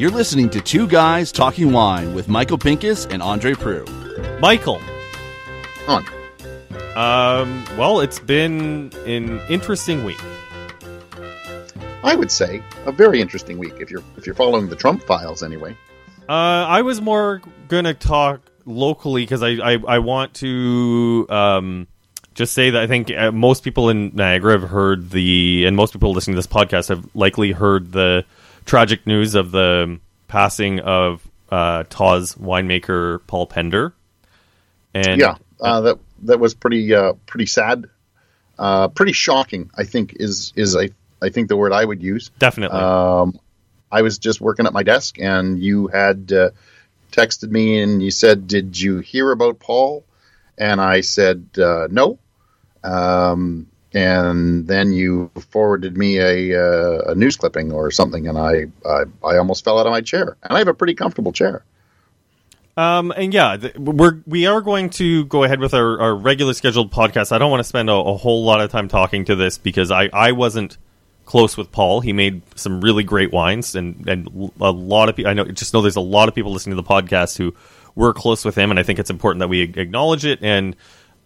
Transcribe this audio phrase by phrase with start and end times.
[0.00, 4.40] You're listening to Two Guys Talking Wine with Michael Pinkus and Andre Proulx.
[4.40, 4.80] Michael.
[5.86, 6.04] On.
[6.96, 10.20] Um, well, it's been an interesting week.
[12.02, 15.42] I would say a very interesting week if you're if you're following the Trump files
[15.42, 15.76] anyway.
[16.28, 21.86] Uh, I was more gonna talk locally because I, I I want to um
[22.34, 25.92] just say that I think uh, most people in Niagara have heard the and most
[25.92, 28.24] people listening to this podcast have likely heard the
[28.64, 29.98] tragic news of the
[30.28, 33.92] passing of uh, Tawse winemaker Paul Pender.
[34.94, 37.86] And yeah, uh, that that was pretty uh, pretty sad,
[38.58, 39.70] uh, pretty shocking.
[39.76, 40.90] I think is is I
[41.22, 42.30] I think the word I would use.
[42.38, 42.78] definitely.
[42.78, 43.38] Um,
[43.92, 46.50] I was just working at my desk, and you had uh,
[47.10, 50.04] texted me, and you said, "Did you hear about Paul?"
[50.60, 52.18] And I said, uh, "No."
[52.84, 58.66] Um, and then you forwarded me a, uh, a news clipping or something, and I,
[58.86, 60.36] I I almost fell out of my chair.
[60.42, 61.64] And I have a pretty comfortable chair.
[62.76, 66.54] Um, and yeah, th- we're we are going to go ahead with our, our regular
[66.54, 67.32] scheduled podcast.
[67.32, 69.90] I don't want to spend a, a whole lot of time talking to this because
[69.90, 70.78] I, I wasn't
[71.26, 72.00] close with Paul.
[72.00, 75.74] He made some really great wines, and and a lot of people I know just
[75.74, 77.54] know there's a lot of people listening to the podcast who
[77.94, 80.76] were close with him, and I think it's important that we acknowledge it and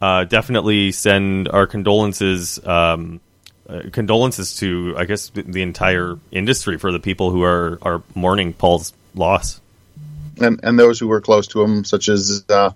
[0.01, 2.65] uh, definitely send our condolences.
[2.65, 3.21] Um,
[3.67, 8.53] uh, condolences to, I guess, the, entire industry for the people who are, are mourning
[8.53, 9.59] Paul's loss.
[10.39, 12.73] and and those who were close to him, such as uh,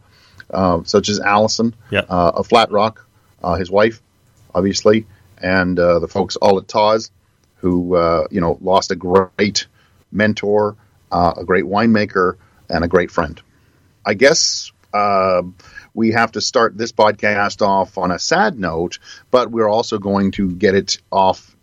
[0.50, 2.04] uh, such as Allison, Yeah.
[2.08, 3.06] uh, of Flat Rock,
[3.42, 4.00] uh, his wife,
[4.54, 7.10] obviously, and uh, the folks all at Tawse,
[7.56, 9.66] who uh, you know lost a great
[10.10, 10.74] mentor,
[11.12, 12.36] uh, a great winemaker,
[12.70, 13.40] and a great friend.
[14.08, 15.42] I guess uh,
[15.92, 18.98] we have to start this podcast off on a sad note,
[19.30, 21.54] but we're also going to get it off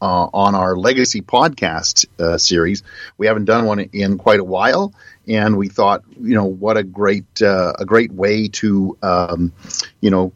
[0.00, 2.82] uh, on our legacy podcast uh, series.
[3.18, 4.94] We haven't done one in quite a while,
[5.28, 9.52] and we thought, you know, what a great uh, a great way to, um,
[10.00, 10.32] you know,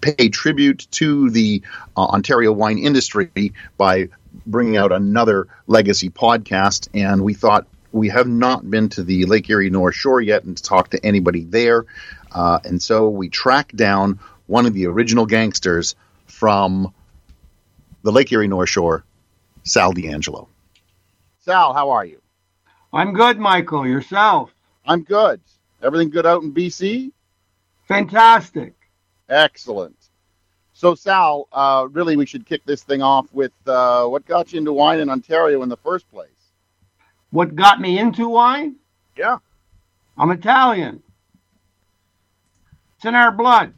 [0.00, 1.62] pay tribute to the
[1.96, 4.08] uh, Ontario wine industry by
[4.44, 6.88] bringing out another legacy podcast.
[6.94, 10.60] And we thought we have not been to the Lake Erie North Shore yet and
[10.62, 11.86] talked to anybody there,
[12.32, 15.94] uh, and so we tracked down one of the original gangsters
[16.26, 16.92] from
[18.02, 19.04] the Lake Erie North Shore,
[19.64, 20.48] Sal D'Angelo.
[21.40, 22.20] Sal, how are you?
[22.92, 23.86] I'm good, Michael.
[23.86, 24.52] Yourself?
[24.84, 25.40] I'm good.
[25.82, 27.12] Everything good out in BC?
[27.86, 28.74] Fantastic.
[29.28, 29.96] Excellent.
[30.72, 34.58] So, Sal, uh, really, we should kick this thing off with uh, what got you
[34.58, 36.28] into wine in Ontario in the first place?
[37.30, 38.76] What got me into wine?
[39.16, 39.38] Yeah.
[40.16, 41.02] I'm Italian.
[42.96, 43.72] It's in our blood.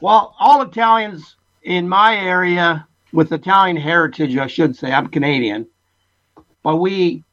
[0.00, 5.68] Well, all Italians in my area with Italian heritage, I should say, I'm Canadian,
[6.62, 7.24] but we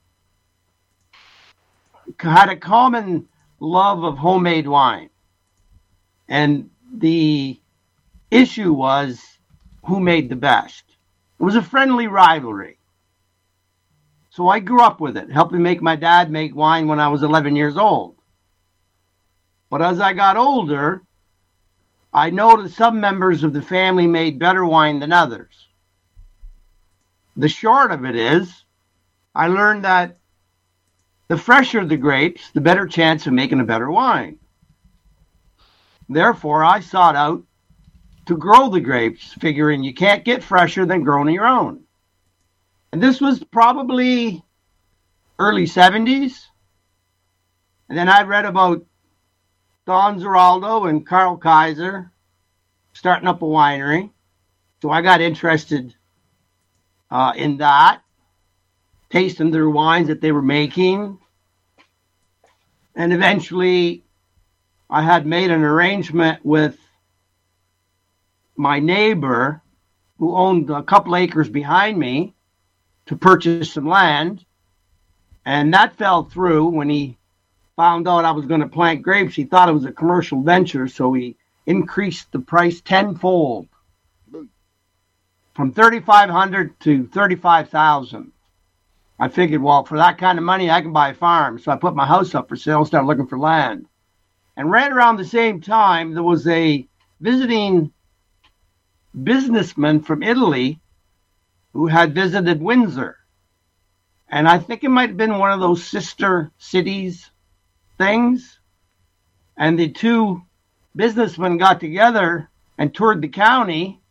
[2.20, 3.28] had a common
[3.60, 5.10] love of homemade wine.
[6.28, 7.60] And the
[8.32, 9.22] issue was
[9.86, 10.84] who made the best.
[11.40, 12.79] It was a friendly rivalry.
[14.40, 17.24] So I grew up with it, helping make my dad make wine when I was
[17.24, 18.16] 11 years old.
[19.70, 21.02] But as I got older,
[22.14, 25.68] I noticed some members of the family made better wine than others.
[27.36, 28.64] The short of it is,
[29.36, 30.16] I learned that
[31.28, 34.40] the fresher the grapes, the better chance of making a better wine.
[36.08, 37.44] Therefore, I sought out
[38.28, 41.84] to grow the grapes, figuring you can't get fresher than growing your own.
[42.92, 44.44] And this was probably
[45.38, 46.46] early 70s.
[47.88, 48.86] And then I read about
[49.86, 52.12] Don Ziraldo and Karl Kaiser
[52.94, 54.12] starting up a winery.
[54.82, 55.96] So I got interested
[57.12, 58.02] uh, in that,
[59.10, 61.20] tasting their wines that they were making.
[62.96, 64.04] And eventually,
[64.90, 66.78] I had made an arrangement with
[68.56, 69.62] my neighbor
[70.18, 72.36] who owned a couple acres behind me
[73.10, 74.46] to purchase some land.
[75.46, 77.18] And that fell through when he
[77.76, 79.36] found out I was going to plant grapes.
[79.36, 81.36] He thought it was a commercial venture, so he
[81.66, 83.68] increased the price tenfold
[85.56, 88.32] from 3500 to 35000
[89.22, 91.60] I figured, well, for that kind of money, I can buy a farm.
[91.60, 93.86] So I put my house up for sale and started looking for land.
[94.56, 96.88] And right around the same time, there was a
[97.20, 97.92] visiting
[99.24, 100.80] businessman from Italy
[101.74, 103.18] who had visited Windsor.
[104.28, 107.30] And I think it might have been one of those sister cities
[108.00, 108.60] things.
[109.56, 110.42] And the two
[110.96, 112.50] businessmen got together
[112.80, 114.02] and toured the county.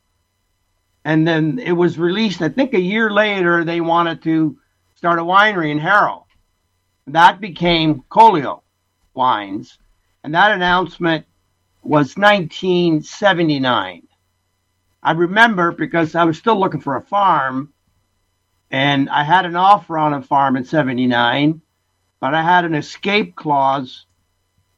[1.04, 4.58] And then it was released, I think a year later, they wanted to
[4.94, 6.26] start a winery in Harrow.
[7.06, 8.62] That became Colio
[9.14, 9.78] Wines.
[10.22, 11.24] And that announcement
[11.82, 14.07] was 1979.
[15.08, 17.72] I remember because I was still looking for a farm
[18.70, 21.62] and I had an offer on a farm in 79,
[22.20, 24.04] but I had an escape clause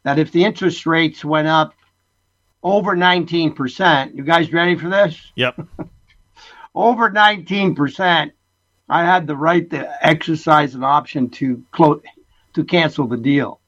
[0.04, 1.74] that if the interest rates went up
[2.62, 5.20] over 19%, you guys ready for this?
[5.34, 5.66] Yep.
[6.76, 8.30] over 19%,
[8.88, 12.02] I had the right to exercise an option to close
[12.52, 13.58] to cancel the deal.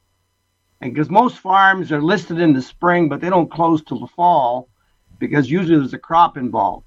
[0.80, 4.06] And because most farms are listed in the spring, but they don't close till the
[4.06, 4.68] fall
[5.22, 6.84] because usually there's a crop involved.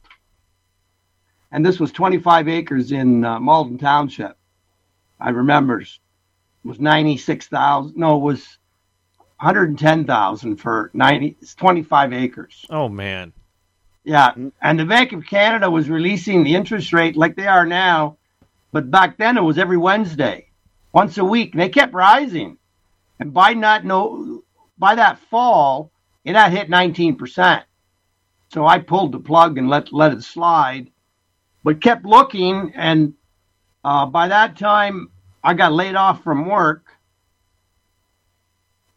[1.53, 4.37] And this was 25 acres in uh, Malden Township.
[5.21, 5.87] I remember it
[6.65, 7.95] was 96,000.
[7.95, 8.57] No, it was
[9.39, 12.65] 110,000 for 90, 25 acres.
[12.69, 13.31] Oh man.
[14.03, 18.17] Yeah, and the Bank of Canada was releasing the interest rate like they are now,
[18.73, 20.49] but back then it was every Wednesday,
[20.91, 21.53] once a week.
[21.53, 22.57] And they kept rising,
[23.17, 24.43] and by not know
[24.77, 25.89] by that fall,
[26.25, 27.63] it had hit 19 percent.
[28.49, 30.91] So I pulled the plug and let let it slide,
[31.63, 32.73] but kept looking.
[32.75, 33.13] And
[33.83, 35.09] uh, by that time,
[35.43, 36.85] I got laid off from work.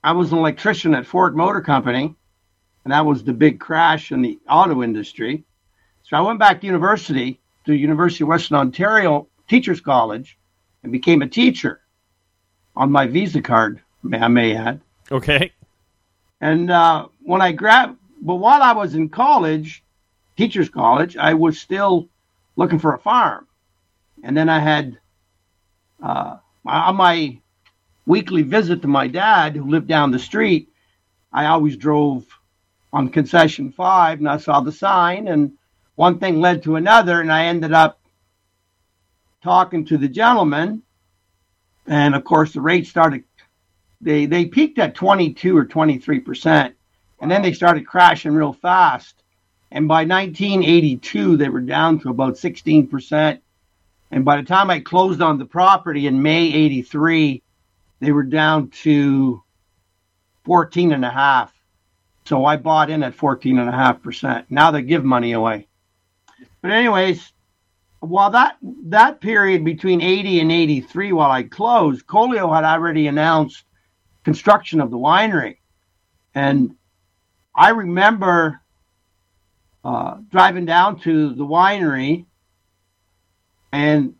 [0.03, 2.15] I was an electrician at Ford Motor Company,
[2.85, 5.45] and that was the big crash in the auto industry.
[6.05, 10.39] So I went back to university, to University of Western Ontario Teachers College,
[10.83, 11.81] and became a teacher
[12.77, 14.81] on my Visa card, may I may add.
[15.11, 15.53] Okay.
[16.41, 19.85] And uh, when I grabbed, but while I was in college,
[20.37, 22.09] teachers college, I was still
[22.57, 23.47] looking for a farm.
[24.23, 24.99] And then I had
[26.03, 26.37] uh,
[26.67, 27.39] on my
[28.07, 30.71] weekly visit to my dad, who lived down the street,
[31.33, 32.27] I always drove
[32.93, 35.53] on concession five, and I saw the sign, and
[35.95, 38.01] one thing led to another, and I ended up
[39.43, 40.83] talking to the gentleman,
[41.87, 43.25] and of course the rate started.
[44.01, 46.75] They they peaked at 22 or 23 percent,
[47.21, 49.23] and then they started crashing real fast.
[49.71, 53.43] And by 1982, they were down to about 16 percent.
[54.11, 57.43] And by the time I closed on the property in May 83,
[58.01, 59.43] they were down to
[60.45, 61.53] 14 and a half.
[62.25, 64.47] So I bought in at 14 and a half percent.
[64.51, 65.67] Now they give money away.
[66.63, 67.33] But anyways,
[68.01, 73.65] while that that period between 80 and 83, while I closed, Colio had already announced
[74.25, 75.59] construction of the winery,
[76.35, 76.77] and
[77.59, 78.61] I remember
[79.85, 82.25] uh, driving down to the winery
[83.73, 84.15] and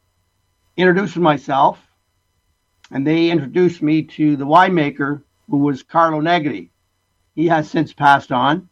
[0.77, 1.79] introducing myself,
[2.91, 6.73] and they introduced me to the winemaker who was Carlo Negri.
[7.37, 8.69] He has since passed on,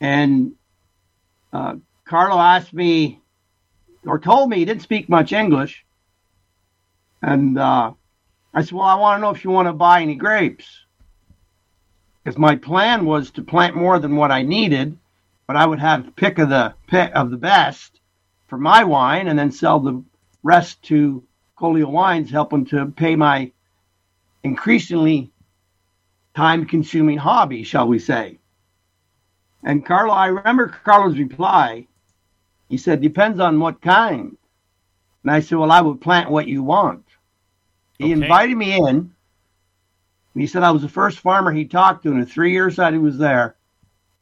[0.00, 0.52] and
[1.52, 1.74] uh,
[2.06, 3.20] Carlo asked me
[4.06, 5.84] or told me he didn't speak much English.
[7.20, 7.92] And uh,
[8.54, 10.83] I said, Well, I want to know if you want to buy any grapes.
[12.24, 14.98] Because my plan was to plant more than what I needed,
[15.46, 18.00] but I would have pick of the pick of the best
[18.46, 20.02] for my wine and then sell the
[20.42, 21.22] rest to
[21.58, 23.52] Colio Wines, help them to pay my
[24.42, 25.30] increasingly
[26.34, 28.38] time consuming hobby, shall we say.
[29.62, 31.86] And Carlo, I remember Carlo's reply
[32.68, 34.36] he said, Depends on what kind.
[35.22, 37.04] And I said, Well, I would plant what you want.
[37.98, 38.12] He Okay.
[38.14, 39.14] invited me in.
[40.34, 42.76] And he said I was the first farmer he talked to in the three years
[42.76, 43.56] that he was there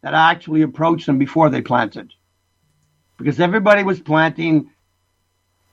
[0.03, 2.13] that I actually approached them before they planted.
[3.17, 4.71] Because everybody was planting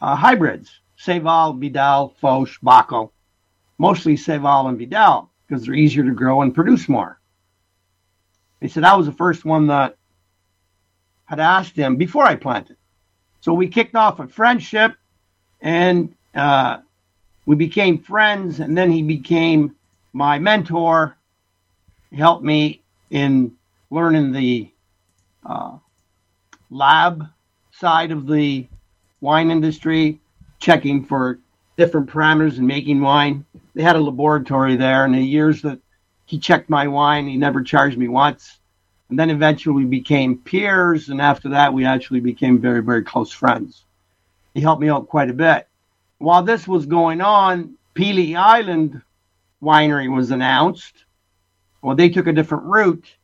[0.01, 3.12] uh, hybrids Seyval, Vidal, Foch, Baco.
[3.77, 7.19] Mostly Seyval and Vidal because they're easier to grow and produce more.
[8.62, 9.98] He said I was the first one that
[11.25, 12.75] had asked him before I planted.
[13.41, 14.96] So we kicked off a friendship
[15.62, 16.79] and uh,
[17.46, 18.60] we became friends.
[18.60, 19.75] And then he became
[20.13, 21.15] my mentor.
[22.11, 23.55] Helped me in
[23.91, 24.71] learning the
[25.45, 25.77] uh,
[26.71, 27.27] lab
[27.71, 28.67] side of the
[29.21, 30.19] wine industry,
[30.59, 31.37] checking for
[31.77, 33.45] different parameters in making wine.
[33.75, 35.79] They had a laboratory there, and the years that
[36.25, 38.59] he checked my wine, he never charged me once
[39.09, 43.31] and then eventually we became peers and after that we actually became very very close
[43.31, 43.83] friends
[44.53, 45.67] he helped me out quite a bit
[46.19, 49.01] while this was going on Pelee Island
[49.61, 51.05] winery was announced
[51.81, 53.15] well they took a different route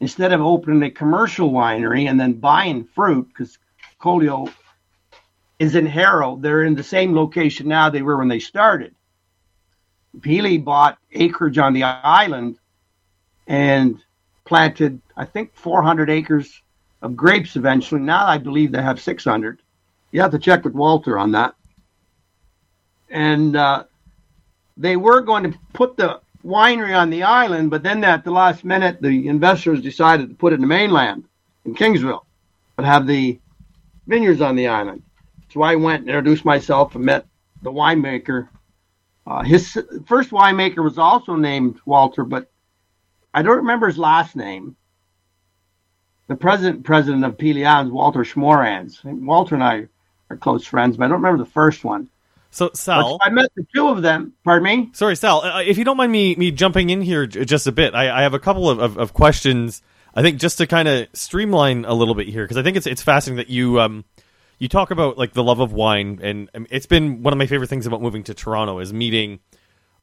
[0.00, 3.58] instead of opening a commercial winery and then buying fruit because
[4.00, 4.52] Colio
[5.58, 8.94] is in Harrow they're in the same location now they were when they started
[10.20, 12.58] Pelee bought acreage on the island
[13.46, 14.02] and
[14.44, 16.62] planted, I think, 400 acres
[17.02, 18.00] of grapes eventually.
[18.00, 19.62] Now I believe they have 600.
[20.10, 21.54] You have to check with Walter on that.
[23.10, 23.84] And uh,
[24.78, 28.64] they were going to put the winery on the island, but then at the last
[28.64, 31.24] minute, the investors decided to put it in the mainland
[31.64, 32.24] in Kingsville,
[32.76, 33.38] but have the
[34.06, 35.02] vineyards on the island.
[35.52, 37.26] So I went and introduced myself and met
[37.62, 38.48] the winemaker.
[39.26, 42.50] Uh, his first winemaker was also named Walter, but
[43.34, 44.76] I don't remember his last name.
[46.28, 49.02] The present president of Pelians, Walter Schmoranz.
[49.04, 49.88] Walter and I
[50.30, 52.08] are close friends, but I don't remember the first one.
[52.50, 54.32] So Sal, I met the two of them.
[54.44, 54.90] Pardon me.
[54.94, 55.42] Sorry, Sal.
[55.42, 58.22] Uh, if you don't mind me me jumping in here just a bit, I, I
[58.22, 59.82] have a couple of, of, of, questions.
[60.14, 62.86] I think just to kind of streamline a little bit here because I think it's
[62.86, 64.04] it's fascinating that you um
[64.58, 67.46] you talk about like the love of wine and um, it's been one of my
[67.46, 69.40] favorite things about moving to Toronto is meeting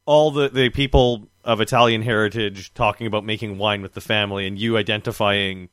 [0.06, 4.58] all the the people of Italian heritage talking about making wine with the family and
[4.58, 5.70] you identifying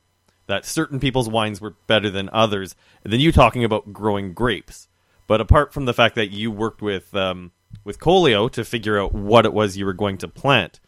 [0.47, 2.75] that certain people's wines were better than others
[3.05, 4.89] and then you talking about growing grapes
[5.27, 7.53] but apart from the fact that you worked with um,
[7.85, 10.81] with Colio to figure out what it was you were going to plant,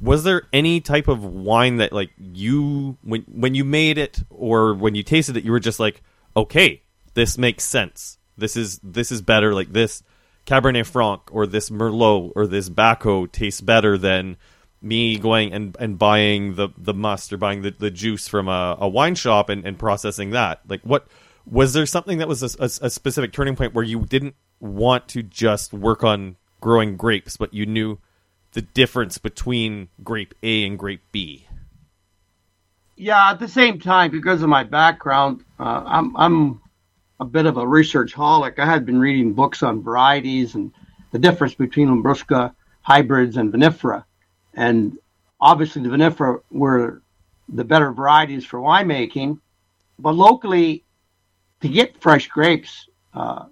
[0.00, 4.74] was there any type of wine that like you when when you made it or
[4.74, 6.02] when you tasted it, you were just like,
[6.36, 6.82] okay,
[7.14, 8.18] this makes sense.
[8.36, 9.54] This is this is better.
[9.54, 10.02] Like this
[10.46, 14.36] Cabernet Franc or this Merlot or this Baco tastes better than
[14.82, 18.76] me going and, and buying the, the must or buying the, the juice from a,
[18.80, 20.60] a wine shop and, and processing that.
[20.68, 21.06] Like what
[21.50, 25.08] was there something that was a, a, a, specific turning point where you didn't want
[25.08, 27.98] to just work on growing grapes, but you knew
[28.52, 31.46] the difference between grape A and grape B?
[32.96, 36.60] Yeah, at the same time, because of my background, uh, I'm I'm
[37.18, 38.58] a bit of a research holic.
[38.58, 40.72] I had been reading books on varieties and
[41.10, 44.04] the difference between labrusca hybrids and vinifera,
[44.54, 44.98] and
[45.40, 47.00] obviously the vinifera were
[47.48, 49.40] the better varieties for winemaking.
[49.98, 50.84] But locally,
[51.60, 53.46] to get fresh grapes, uh,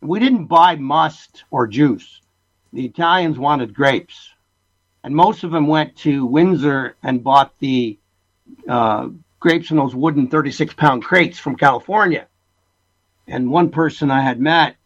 [0.00, 2.20] we didn't buy must or juice.
[2.72, 4.30] The Italians wanted grapes,
[5.04, 7.98] and most of them went to Windsor and bought the
[8.68, 9.08] uh,
[9.40, 12.26] grapes in those wooden 36 pound crates from California.
[13.26, 14.76] And one person I had met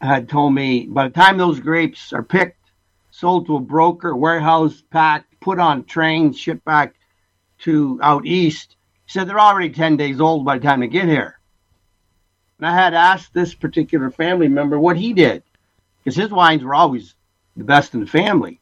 [0.00, 2.70] had told me by the time those grapes are picked,
[3.10, 6.94] sold to a broker, warehouse, packed, put on trains, shipped back
[7.60, 8.76] to out east,
[9.06, 11.37] he said they're already 10 days old by the time they get here.
[12.58, 15.42] And I had asked this particular family member what he did,
[15.98, 17.14] because his wines were always
[17.56, 18.60] the best in the family.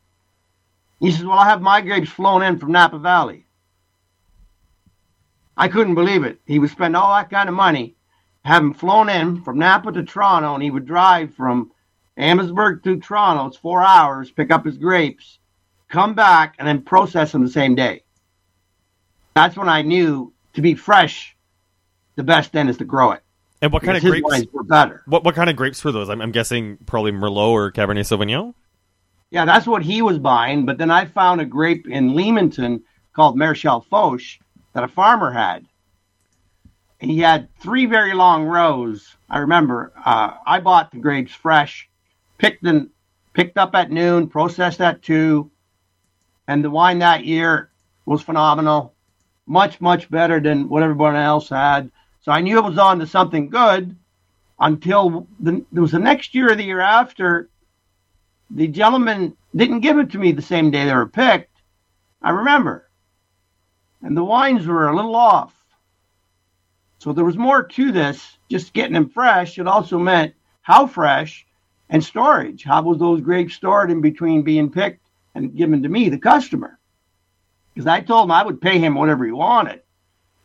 [1.00, 3.46] He says, Well, I have my grapes flown in from Napa Valley.
[5.56, 6.40] I couldn't believe it.
[6.46, 7.96] He would spend all that kind of money,
[8.44, 11.72] have them flown in from Napa to Toronto, and he would drive from
[12.18, 13.46] Amherstburg to Toronto.
[13.46, 15.38] It's four hours, pick up his grapes,
[15.88, 18.04] come back, and then process them the same day.
[19.34, 21.36] That's when I knew to be fresh,
[22.16, 23.22] the best then is to grow it.
[23.62, 25.02] And what kind of grapes were better?
[25.06, 26.10] What what kind of grapes were those?
[26.10, 28.54] I'm, I'm guessing probably Merlot or Cabernet Sauvignon.
[29.30, 30.66] Yeah, that's what he was buying.
[30.66, 34.38] But then I found a grape in Leamington called Marechal Foch
[34.72, 35.66] that a farmer had.
[37.00, 39.16] He had three very long rows.
[39.28, 41.88] I remember uh, I bought the grapes fresh,
[42.38, 42.90] picked them,
[43.32, 45.50] picked up at noon, processed at two,
[46.48, 47.70] and the wine that year
[48.04, 48.94] was phenomenal,
[49.46, 51.90] much much better than what everyone else had.
[52.26, 53.96] So I knew it was on to something good
[54.58, 57.48] until the, it was the next year or the year after.
[58.50, 61.56] The gentleman didn't give it to me the same day they were picked.
[62.20, 62.90] I remember.
[64.02, 65.54] And the wines were a little off.
[66.98, 69.56] So there was more to this, just getting them fresh.
[69.56, 71.46] It also meant how fresh
[71.90, 72.64] and storage.
[72.64, 75.06] How was those grapes stored in between being picked
[75.36, 76.80] and given to me, the customer?
[77.72, 79.82] Because I told him I would pay him whatever he wanted.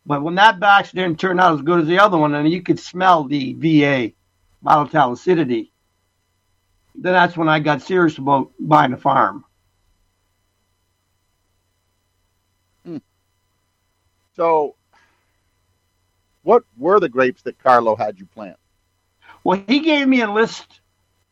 [0.05, 2.61] But when that batch didn't turn out as good as the other one, and you
[2.61, 4.13] could smell the VA
[4.63, 5.71] volatile acidity,
[6.95, 9.45] then that's when I got serious about buying a farm.
[12.85, 12.97] Hmm.
[14.35, 14.75] So,
[16.43, 18.57] what were the grapes that Carlo had you plant?
[19.43, 20.81] Well, he gave me a list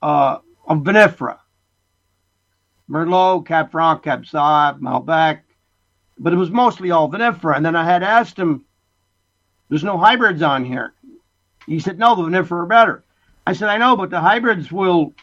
[0.01, 1.39] uh, of vinifera.
[2.89, 5.41] Merlot, Cab Franc, Cab Sauv, Malbec,
[6.19, 7.55] but it was mostly all vinifera.
[7.55, 8.65] And then I had asked him,
[9.69, 10.93] "There's no hybrids on here."
[11.65, 13.03] He said, "No, the vinifera are better."
[13.47, 15.13] I said, "I know, but the hybrids will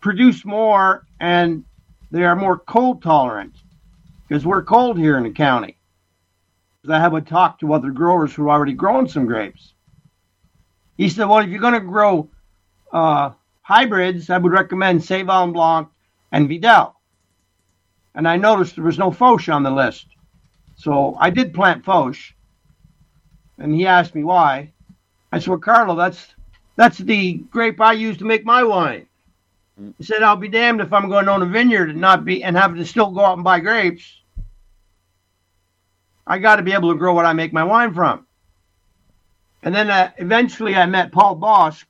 [0.00, 1.64] produce more and
[2.10, 3.54] they are more cold tolerant
[4.26, 5.76] because we're cold here in the county."
[6.88, 9.74] I have a talk to other growers who are already grown some grapes.
[10.96, 12.30] He said, "Well, if you're going to grow
[12.92, 15.88] uh, hybrids, I would recommend Seyval Blanc
[16.32, 16.94] and Vidal."
[18.14, 20.06] And I noticed there was no Foch on the list.
[20.78, 22.16] So I did plant Foch.
[23.58, 24.72] And he asked me why.
[25.32, 26.34] I said, Well, Carlo, that's
[26.76, 29.06] that's the grape I use to make my wine.
[29.98, 32.42] He said, I'll be damned if I'm going to own a vineyard and not be
[32.42, 34.20] and have to still go out and buy grapes.
[36.26, 38.26] I got to be able to grow what I make my wine from.
[39.62, 41.84] And then uh, eventually I met Paul Bosc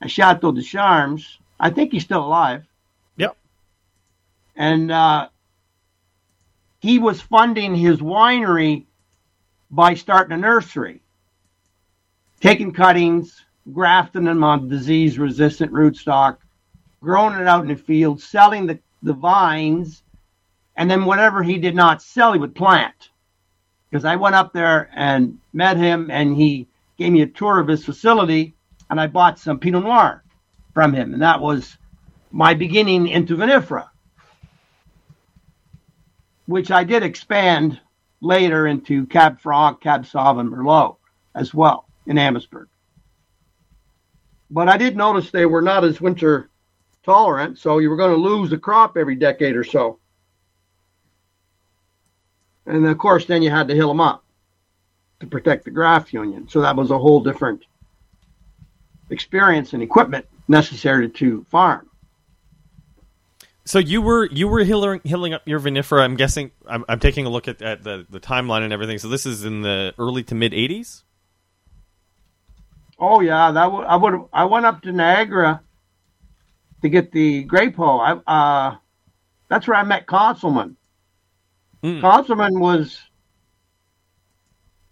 [0.00, 1.38] at Chateau des Charmes.
[1.58, 2.64] I think he's still alive.
[3.16, 3.36] Yep.
[4.56, 5.28] And uh,
[6.80, 8.86] he was funding his winery
[9.70, 11.02] by starting a nursery,
[12.40, 16.38] taking cuttings, grafting them on disease resistant rootstock,
[17.00, 20.02] growing it out in the field, selling the, the vines,
[20.76, 23.10] and then whatever he did not sell, he would plant.
[23.90, 27.68] Because I went up there and met him, and he gave me a tour of
[27.68, 28.54] his facility,
[28.88, 30.24] and I bought some Pinot Noir
[30.72, 31.76] from him, and that was
[32.30, 33.88] my beginning into vinifera,
[36.50, 37.80] which I did expand
[38.20, 40.96] later into Cab Franc, Cab Sauv, and Merlot
[41.34, 42.68] as well in Amherstburg.
[44.50, 46.50] But I did notice they were not as winter
[47.04, 50.00] tolerant, so you were going to lose the crop every decade or so.
[52.66, 54.24] And of course, then you had to hill them up
[55.20, 56.48] to protect the graft union.
[56.48, 57.64] So that was a whole different
[59.10, 61.89] experience and equipment necessary to farm.
[63.64, 66.00] So you were you were hilling, hilling up your vinifera.
[66.00, 66.50] I'm guessing.
[66.66, 68.98] I'm, I'm taking a look at, at the the timeline and everything.
[68.98, 71.02] So this is in the early to mid '80s.
[72.98, 75.62] Oh yeah, that would I would I went up to Niagara
[76.82, 77.98] to get the grape hoe.
[77.98, 78.76] I uh,
[79.48, 80.76] that's where I met Konzelmann.
[81.82, 82.00] Mm.
[82.00, 83.00] Konzelmann was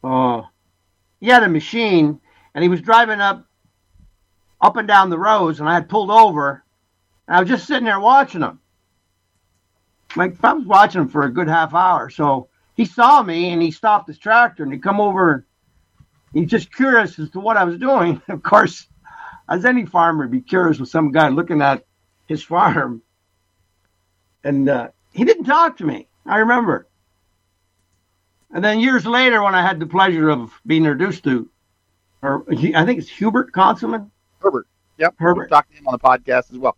[0.05, 0.43] uh,
[1.21, 2.21] he had a machine
[2.55, 3.47] and he was driving up
[4.61, 6.65] up and down the roads, and I had pulled over,
[7.29, 8.59] and I was just sitting there watching him.
[10.17, 13.61] Like I was watching him for a good half hour, so he saw me and
[13.61, 15.45] he stopped his tractor and he come over and
[16.33, 18.21] he's just curious as to what I was doing.
[18.29, 18.87] Of course,
[19.49, 21.85] as any farmer would be curious with some guy looking at
[22.27, 23.03] his farm.
[24.43, 26.09] And uh, he didn't talk to me.
[26.25, 26.89] I remember.
[28.51, 31.51] And then years later, when I had the pleasure of being introduced to,
[32.23, 34.11] or I think it's Hubert Konzelmann.
[34.41, 34.67] Herbert.
[34.97, 35.15] Yep.
[35.19, 35.51] Herbert.
[35.51, 36.77] Talked to him on the podcast as well.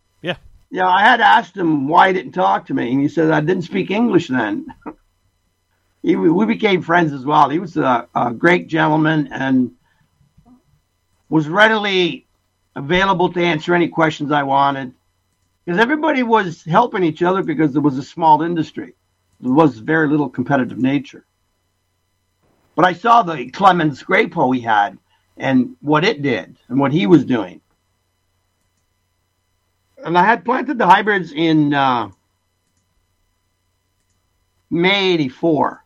[0.71, 3.41] Yeah, I had asked him why he didn't talk to me, and he said I
[3.41, 4.73] didn't speak English then.
[6.03, 7.49] he, we became friends as well.
[7.49, 9.73] He was a, a great gentleman and
[11.29, 12.29] was readily
[12.77, 14.95] available to answer any questions I wanted.
[15.65, 18.95] Because everybody was helping each other because it was a small industry.
[19.41, 21.25] There was very little competitive nature.
[22.77, 24.99] But I saw the Clemens grape hoe he had
[25.37, 27.61] and what it did and what he was doing
[30.05, 32.11] and I had planted the hybrids in uh,
[34.71, 35.85] May '84,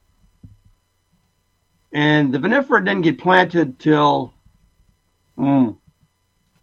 [1.93, 4.35] and the vinifera didn't get planted till
[5.39, 5.77] mm,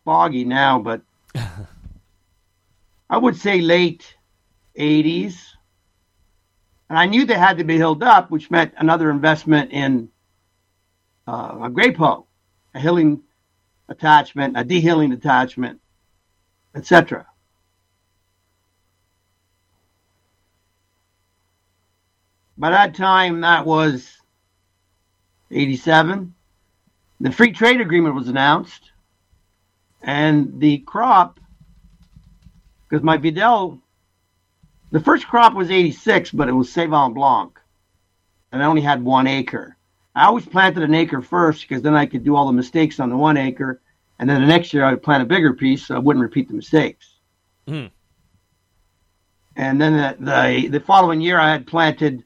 [0.05, 1.01] foggy now, but
[3.09, 4.15] I would say late
[4.77, 5.35] '80s.
[6.89, 10.09] And I knew they had to be hilled up, which meant another investment in
[11.25, 12.27] uh, a grape hoe,
[12.75, 13.23] a hilling
[13.87, 15.79] attachment, a dehilling attachment,
[16.75, 17.25] etc.
[22.62, 24.19] By that time, that was
[25.50, 26.36] 87.
[27.19, 28.91] The free trade agreement was announced,
[30.04, 31.39] and the crop,
[32.88, 33.80] because my Vidal,
[34.91, 37.60] the first crop was 86, but it was Seyval Blanc,
[38.52, 39.76] and I only had one acre.
[40.13, 43.10] I always planted an acre first because then I could do all the mistakes on
[43.10, 43.82] the one acre,
[44.19, 46.47] and then the next year I would plant a bigger piece so I wouldn't repeat
[46.47, 47.15] the mistakes.
[47.67, 47.88] Hmm.
[49.56, 52.24] And then the, the the following year I had planted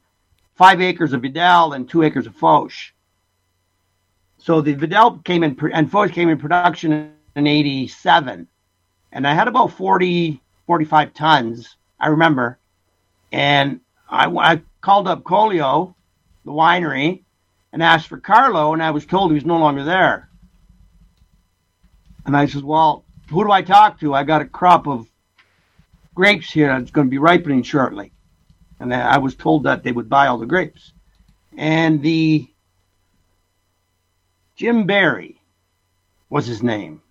[0.55, 2.93] five acres of Vidal and two acres of Foch.
[4.37, 8.47] So the Vidal came in and Foch came in production in 87.
[9.11, 12.57] And I had about 40, 45 tons, I remember.
[13.31, 15.95] And I, I called up Colio,
[16.43, 17.23] the winery,
[17.73, 20.29] and asked for Carlo, and I was told he was no longer there.
[22.25, 24.13] And I said, Well, who do I talk to?
[24.13, 25.07] I got a crop of
[26.13, 28.11] grapes here that's going to be ripening shortly
[28.91, 30.93] and I was told that they would buy all the grapes.
[31.57, 32.47] And the
[34.55, 35.41] Jim Barry
[36.29, 37.01] was his name.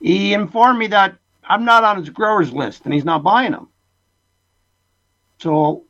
[0.00, 3.68] He informed me that I'm not on his growers list and he's not buying them.
[5.38, 5.84] So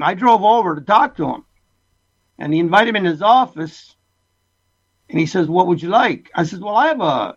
[0.00, 1.44] I drove over to talk to him.
[2.38, 3.94] And he invited me in his office
[5.08, 6.30] and he says, What would you like?
[6.34, 7.36] I said, Well, I have a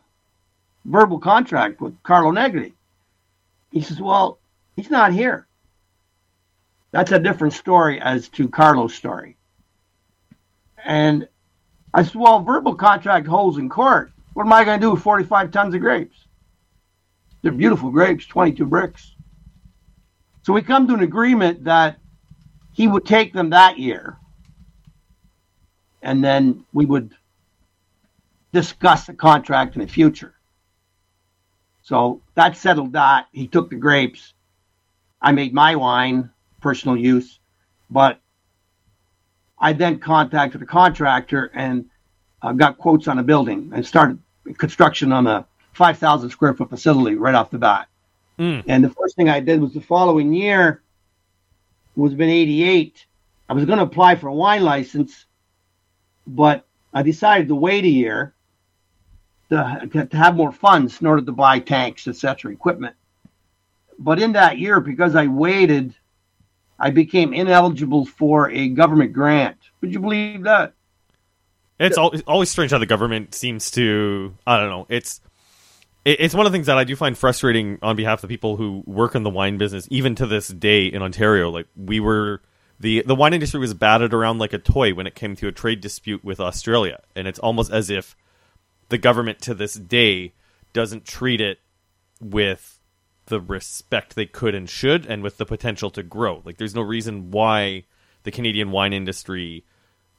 [0.86, 2.74] verbal contract with Carlo Negri.
[3.72, 4.40] He says, Well,
[4.76, 5.45] he's not here.
[6.96, 9.36] That's a different story as to Carlos' story.
[10.86, 11.28] And
[11.94, 14.14] I said, well, verbal contract holds in court.
[14.34, 16.16] What am I going to do with 45 tons of grapes?
[17.42, 19.12] They're beautiful grapes, 22 Brix.
[20.44, 22.00] So we come to an agreement that
[22.72, 24.16] he would take them that year.
[26.02, 27.14] And then we would
[28.54, 30.34] discuss the contract in the future.
[31.82, 33.28] So that settled that.
[33.34, 34.34] He took the grapes.
[35.22, 36.30] I made my wine,
[36.66, 37.40] personal use,
[37.92, 38.20] but
[39.60, 41.86] I then contacted a contractor and
[42.42, 44.18] uh, got quotes on a building and started
[44.58, 47.88] construction on a 5,000 square foot facility right off the bat.
[48.40, 48.64] Mm.
[48.68, 50.82] And the first thing I did was the following year
[51.96, 53.06] was been 88.
[53.48, 55.28] I was going to apply for a wine license,
[56.26, 58.34] but I decided to wait a year
[59.50, 62.96] to, to have more funds in order to buy tanks, etc., equipment.
[64.00, 65.94] But in that year, because I waited,
[66.80, 69.58] I became ineligible for a government grant.
[69.82, 70.74] Would you believe that?
[71.80, 74.36] It's al- always strange how the government seems to.
[74.46, 74.86] I don't know.
[74.90, 75.22] It's
[76.06, 78.58] it's one of the things that I do find frustrating on behalf of the people
[78.58, 81.50] who work in the wine business, even to this day in Ontario.
[81.50, 82.42] Like we were
[82.80, 85.52] the the wine industry was batted around like a toy when it came to a
[85.52, 88.16] trade dispute with Australia, and it's almost as if
[88.90, 90.34] the government to this day
[90.74, 91.60] doesn't treat it
[92.22, 92.75] with
[93.28, 96.42] the respect they could and should, and with the potential to grow.
[96.46, 97.86] Like there's no reason why
[98.24, 99.66] the Canadian wine industry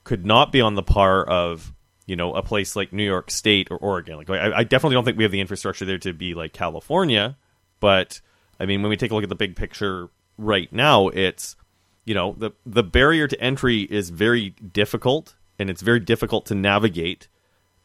[0.05, 1.73] could not be on the par of
[2.07, 4.17] you know a place like New York State or Oregon.
[4.17, 7.37] Like I, I definitely don't think we have the infrastructure there to be like California,
[7.81, 8.21] but
[8.59, 11.57] I mean when we take a look at the big picture right now, it's
[12.05, 16.55] you know the the barrier to entry is very difficult and it's very difficult to
[16.55, 17.29] navigate,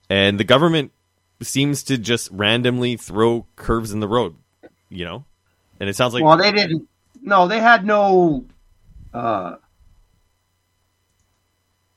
[0.10, 0.92] and the government
[1.42, 4.36] seems to just randomly throw curves in the road,
[4.92, 5.24] you know,
[5.80, 6.88] and it sounds like well, they didn't.
[7.22, 8.46] No, they had no.
[9.14, 9.56] Uh,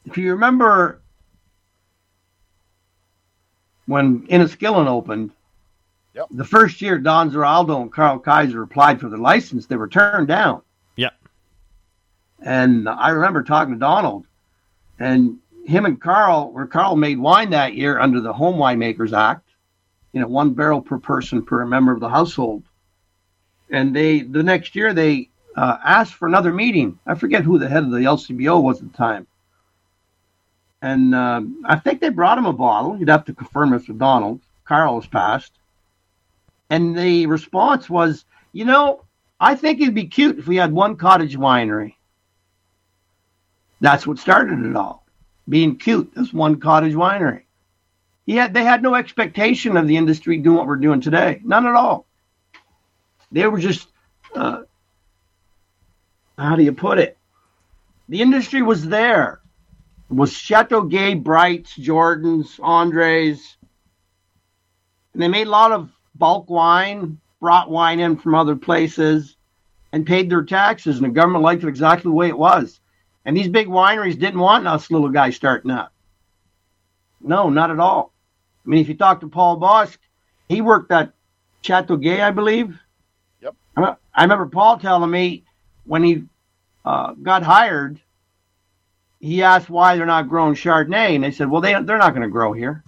[0.07, 1.01] if you remember
[3.87, 5.31] when Inniskillin opened,
[6.15, 6.27] Yep.
[6.31, 10.29] the first year Don Ziraldo and Karl Kaiser applied for the license, they were turned
[10.29, 10.63] down.
[10.97, 11.11] yeah,
[12.41, 14.27] And I remember talking to Donald,
[15.01, 19.49] and him and Karl, where Karl made wine that year under the Home Winemakers Act,
[20.13, 22.63] you know, one barrel per person per member of the household.
[23.71, 26.99] And they, the next year, they uh, asked for another meeting.
[27.07, 29.27] I forget who the head of the LCBO was at the time.
[30.83, 32.99] And um, I think they brought him a bottle.
[32.99, 34.41] You'd have to confirm this with Donald.
[34.65, 35.53] Karl has passed.
[36.69, 39.05] And the response was, you know,
[39.41, 41.95] I think it'd be cute if we had one cottage winery.
[43.81, 45.05] That's what started it all.
[45.49, 47.43] Being cute, this one cottage winery.
[48.27, 51.41] Had, they had no expectation of the industry doing what we're doing today.
[51.45, 52.07] None at all.
[53.35, 53.89] They were just,
[54.37, 54.63] uh,
[56.39, 57.19] how do you put it?
[58.09, 59.41] The industry was there.
[60.09, 63.57] It was Chateau Gai, Brights, Jordans, Andres.
[65.13, 69.37] And they made a lot of bulk wine, brought wine in from other places,
[69.93, 70.97] and paid their taxes.
[70.97, 72.79] And the government liked it exactly the way it was.
[73.25, 75.93] And these big wineries didn't want us little guys starting up.
[77.21, 78.13] No, not at all.
[78.65, 79.99] I mean, if you talk to Paul Bosc,
[80.49, 81.13] he worked at
[81.63, 82.79] Chateau Gai, I believe.
[83.77, 85.45] I remember Paul telling me
[85.85, 86.25] when he
[86.85, 88.01] uh, got hired,
[89.21, 92.23] he asked why they're not growing Chardonnay, and they said, well, they, they're not going
[92.23, 92.85] to grow here.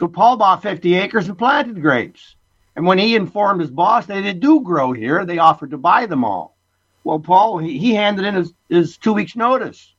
[0.00, 2.36] So Paul bought 50 acres and planted grapes.
[2.74, 6.06] And when he informed his boss that they do grow here, they offered to buy
[6.06, 6.56] them all.
[7.04, 9.94] Well, Paul, he, he handed in his, his two weeks' notice.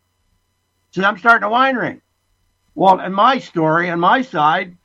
[0.91, 2.01] Said, I'm starting a winery.
[2.75, 4.75] Well, in my story, on my side,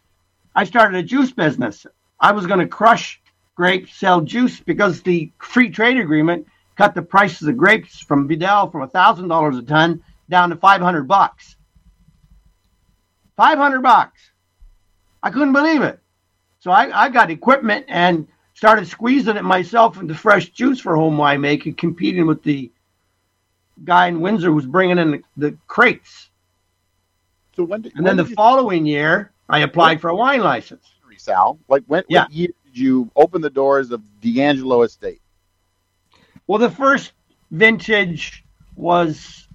[0.54, 1.86] I started a juice business.
[2.20, 3.20] I was going to crush
[3.58, 8.70] grapes, sell juice because the free trade agreement cut the prices of grapes from Vidal
[8.70, 11.56] from thousand dollars a ton down to five hundred bucks.
[13.36, 14.30] Five hundred bucks.
[15.24, 15.98] I couldn't believe it.
[16.60, 21.16] So I, I got equipment and started squeezing it myself into fresh juice for home
[21.16, 22.70] winemaking, competing with the
[23.84, 26.30] guy in Windsor who was bringing in the, the crates.
[27.56, 30.42] So when did, And then the when did following year, I applied for a wine
[30.42, 30.84] license.
[31.18, 31.58] Sal?
[31.68, 32.04] Like when?
[32.08, 32.22] Yeah.
[32.22, 35.20] What year you open the doors of D'Angelo Estate?
[36.46, 37.12] Well, the first
[37.50, 38.44] vintage
[38.76, 39.46] was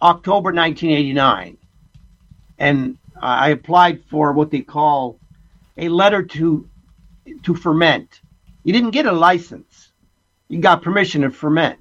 [0.00, 1.58] October 1989,
[2.58, 5.18] and I applied for what they call
[5.76, 6.68] a letter to
[7.42, 8.20] to ferment.
[8.62, 9.92] You didn't get a license;
[10.48, 11.80] you got permission to ferment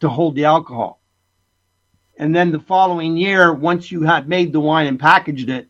[0.00, 1.00] to hold the alcohol.
[2.18, 5.68] And then the following year, once you had made the wine and packaged it,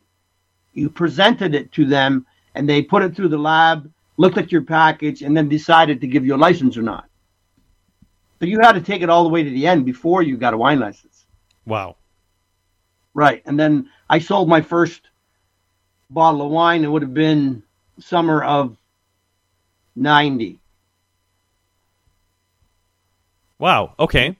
[0.72, 4.62] you presented it to them, and they put it through the lab, looked at your
[4.62, 7.08] package, and then decided to give you a license or not.
[8.40, 10.54] So you had to take it all the way to the end before you got
[10.54, 11.26] a wine license.
[11.64, 11.96] wow,
[13.14, 13.42] Right.
[13.46, 15.00] And then I sold my first
[16.10, 16.84] bottle of wine.
[16.84, 17.62] It would have been
[17.98, 18.76] summer of
[19.94, 20.58] 90.
[23.58, 23.94] Wow.
[23.98, 24.36] Okay.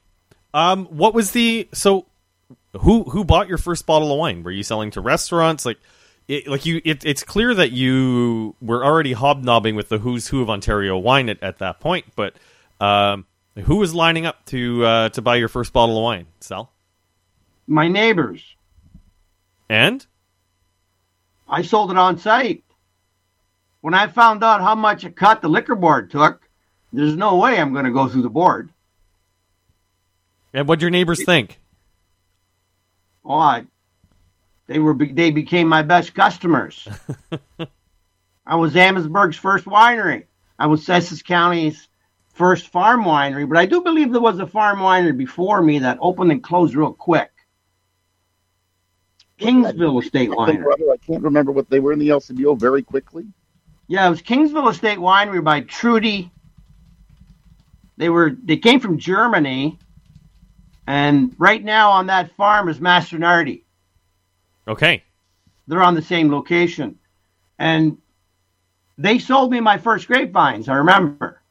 [0.53, 2.07] Um, what was the so?
[2.81, 4.43] Who who bought your first bottle of wine?
[4.43, 5.65] Were you selling to restaurants?
[5.65, 5.79] Like,
[6.29, 10.43] it, like you, it, it's clear that you were already hobnobbing with the who's who
[10.43, 12.05] of Ontario wine at, at that point.
[12.17, 12.35] But
[12.81, 16.27] um, who was lining up to uh, to buy your first bottle of wine?
[16.41, 16.73] Sal
[17.67, 18.43] My neighbors.
[19.69, 20.05] and
[21.49, 22.65] I sold it on site.
[23.83, 26.49] When I found out how much a cut the liquor board took,
[26.93, 28.71] there's no way I'm going to go through the board.
[30.53, 31.61] and what'd your neighbors think?
[33.25, 33.67] Oh, I,
[34.67, 36.89] they were they became my best customers.
[38.47, 40.25] I was Amherstburg's first winery.
[40.59, 41.89] I was Essex County's
[42.35, 45.99] first farm winery, but I do believe there was a farm winery before me that
[46.01, 47.31] opened and closed real quick.
[49.39, 50.63] Kingsville Estate Big Winery.
[50.63, 53.27] Brother, I can't remember what they were in the LCBO very quickly.
[53.87, 56.31] Yeah, it was Kingsville Estate Winery by Trudy.
[57.99, 59.79] They were they came from Germany,
[60.87, 63.63] and right now on that farm is Mastronardi.
[64.69, 65.03] Okay.
[65.67, 66.99] They're on the same location,
[67.59, 67.99] and
[68.99, 70.69] they sold me my first grapevines.
[70.69, 71.43] I remember.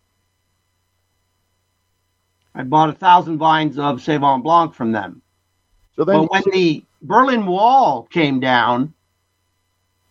[2.53, 5.21] I bought a thousand vines of Sauvignon Blanc from them.
[5.95, 8.93] So then, But when the Berlin Wall came down,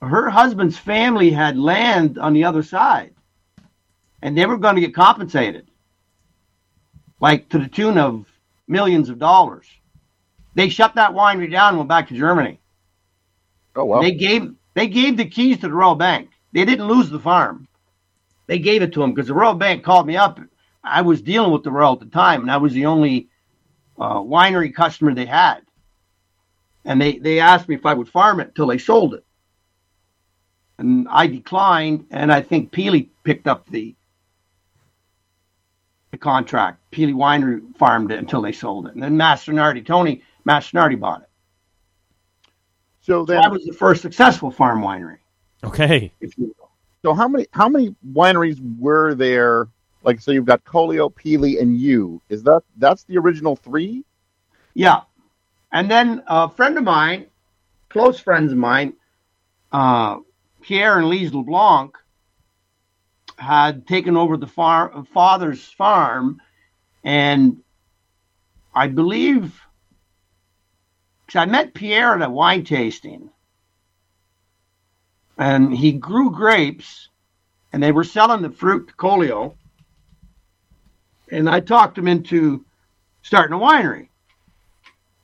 [0.02, 3.14] her husband's family had land on the other side,
[4.22, 5.70] and they were going to get compensated,
[7.20, 8.26] like to the tune of
[8.68, 9.66] millions of dollars.
[10.54, 12.60] They shut that winery down and went back to Germany.
[13.76, 16.30] Oh They gave they gave the keys to the Royal Bank.
[16.52, 17.68] They didn't lose the farm.
[18.46, 20.38] They gave it to him because the Royal Bank called me up.
[20.82, 23.28] I was dealing with the Royal at the time, and I was the only
[23.98, 25.60] uh, winery customer they had.
[26.84, 29.24] And they, they asked me if I would farm it until they sold it.
[30.78, 33.94] And I declined, and I think Pelee picked up the
[36.10, 36.78] the contract.
[36.92, 38.94] Pelee Winery farmed it until they sold it.
[38.94, 41.28] And then Mastronardi, Tony Mastronardi bought it.
[43.04, 45.18] So So then, I was the first successful farm winery,
[45.62, 46.10] Okay.
[46.22, 46.70] if you will.
[47.02, 49.68] so how many how many wineries were there?
[50.02, 52.22] Like, so you've got Colio, Pelee, and you.
[52.30, 54.04] Is that that's the original three?
[54.72, 55.02] Yeah.
[55.72, 57.26] And then a friend of mine,
[57.90, 58.94] close friends of mine,
[59.70, 60.18] uh,
[60.62, 61.94] Pierre and Lise LeBlanc,
[63.36, 66.40] had taken over the farm, father's farm,
[67.02, 67.58] and
[68.74, 69.60] I believe,
[71.26, 73.30] because I met Pierre at a wine tasting,
[75.38, 77.08] and he grew grapes,
[77.72, 79.54] and they were selling the fruit to Colio,
[81.30, 82.64] and I talked him into
[83.22, 84.08] starting a winery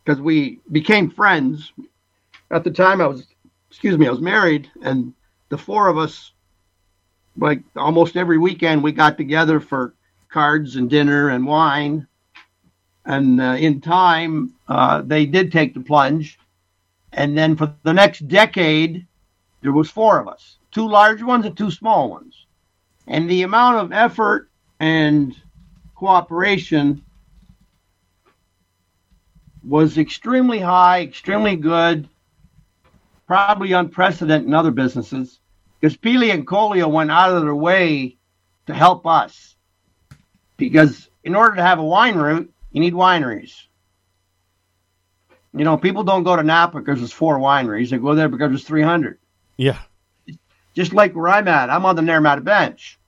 [0.05, 1.73] because we became friends.
[2.51, 3.27] At the time, I was,
[3.69, 5.15] excuse me, I was married, and
[5.51, 6.33] the four of us,
[7.37, 9.95] like almost every weekend, we got together for
[10.31, 12.07] cards and dinner and wine.
[13.11, 16.39] And uh, in time, uh, they did take the plunge.
[17.13, 19.05] And then for the next decade,
[19.63, 22.47] there was four of us, two large ones and two small ones.
[23.09, 25.35] And the amount of effort and
[25.97, 27.03] cooperation
[29.65, 32.09] was extremely high, extremely good,
[33.27, 35.41] probably unprecedented in other businesses,
[35.81, 38.17] because Pelee and Colio went out of their way
[38.67, 39.57] to help us.
[40.57, 43.55] Because in order to have a wine route, you need wineries.
[45.53, 47.91] You know, people don't go to Napa because there's four wineries.
[47.91, 49.19] They go there because there's 300.
[49.57, 49.79] Yeah.
[50.75, 52.99] Just like where I'm at, I'm on the Naramata bench.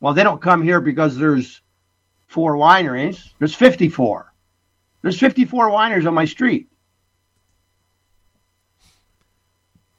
[0.00, 1.60] Well, they don't come here because there's
[2.26, 3.28] four wineries.
[3.38, 4.32] There's 54.
[5.02, 6.68] There's 54 wineries on my street.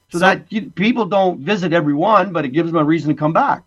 [0.09, 3.19] So, So- that people don't visit every one, but it gives them a reason to
[3.19, 3.63] come back.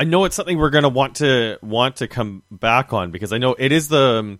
[0.00, 3.34] I know it's something we're going to want to want to come back on because
[3.34, 4.38] I know it is the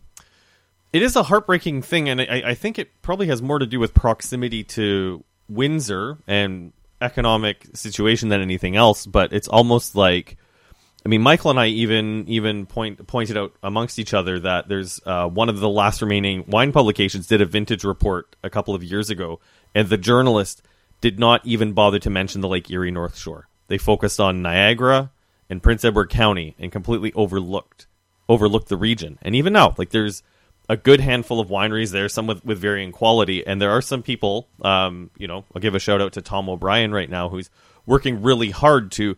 [0.91, 3.79] it is a heartbreaking thing, and I, I think it probably has more to do
[3.79, 9.05] with proximity to Windsor and economic situation than anything else.
[9.05, 10.39] But it's almost like,
[11.05, 14.99] I mean, Michael and I even even point pointed out amongst each other that there's
[15.05, 18.83] uh, one of the last remaining wine publications did a vintage report a couple of
[18.83, 19.41] years ago,
[19.75, 20.63] and the journalist
[21.03, 23.47] did not even bother to mention the Lake Erie North Shore.
[23.69, 25.11] They focused on Niagara
[25.51, 27.87] and Prince Edward County and completely overlooked
[28.29, 29.19] overlooked the region.
[29.23, 30.23] And even now, like there's
[30.69, 34.05] a good handful of wineries there, some with, with varying quality, and there are some
[34.05, 34.49] people.
[34.63, 37.51] Um, you know, I'll give a shout out to Tom O'Brien right now, who's
[37.87, 39.17] working really hard to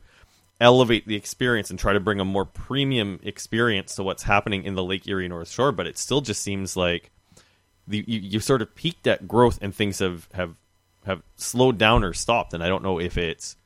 [0.62, 4.76] elevate the experience and try to bring a more premium experience to what's happening in
[4.76, 5.72] the Lake Erie North Shore.
[5.72, 7.10] But it still just seems like
[7.86, 10.54] the, you, you sort of peaked at growth and things have have
[11.04, 12.54] have slowed down or stopped.
[12.54, 13.56] And I don't know if it's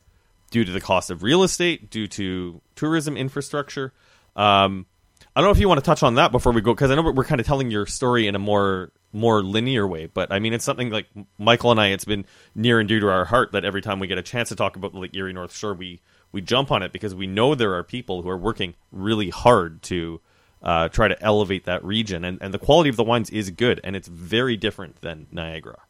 [0.57, 3.93] due to the cost of real estate, due to tourism infrastructure.
[4.37, 4.87] Um,
[5.35, 6.95] I don't know if you want to touch on that before we go, because I
[6.95, 10.07] know we're kind of telling your story in a more more linear way.
[10.07, 11.89] But I mean, it's something like Michael and I.
[11.89, 14.49] It's been near and dear to our heart that every time we get a chance
[14.49, 16.01] to talk about the Lake Erie North Shore, we
[16.33, 19.83] we jump on it because we know there are people who are working really hard
[19.83, 20.23] to
[20.63, 23.79] uh, try to elevate that region, and and the quality of the wines is good,
[23.85, 25.81] and it's very different than Niagara.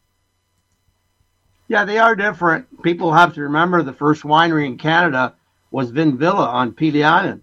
[1.68, 2.82] Yeah, they are different.
[2.82, 5.34] People have to remember the first winery in Canada
[5.70, 7.42] was Vin Villa on Pelee Island.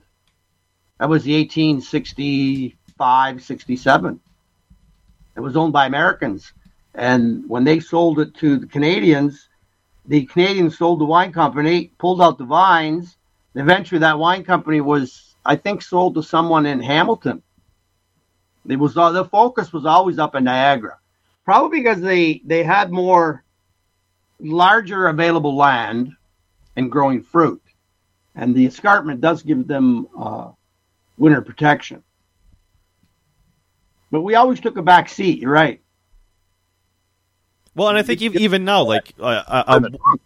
[0.99, 4.19] That was the 1865, 67.
[5.35, 6.53] It was owned by Americans.
[6.93, 9.49] And when they sold it to the Canadians,
[10.05, 13.17] the Canadians sold the wine company, pulled out the vines.
[13.55, 17.41] Eventually, that wine company was, I think, sold to someone in Hamilton.
[18.67, 20.99] It was uh, the focus was always up in Niagara,
[21.43, 23.42] probably because they they had more
[24.43, 26.11] larger available land
[26.75, 27.61] and growing fruit,
[28.35, 30.51] and the escarpment does give them uh,
[31.17, 32.03] winter protection.
[34.11, 35.39] But we always took a back seat.
[35.39, 35.81] You're right.
[37.75, 39.79] Well, and I think even now, like uh, uh, uh,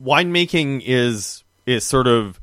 [0.03, 2.41] winemaking is is sort of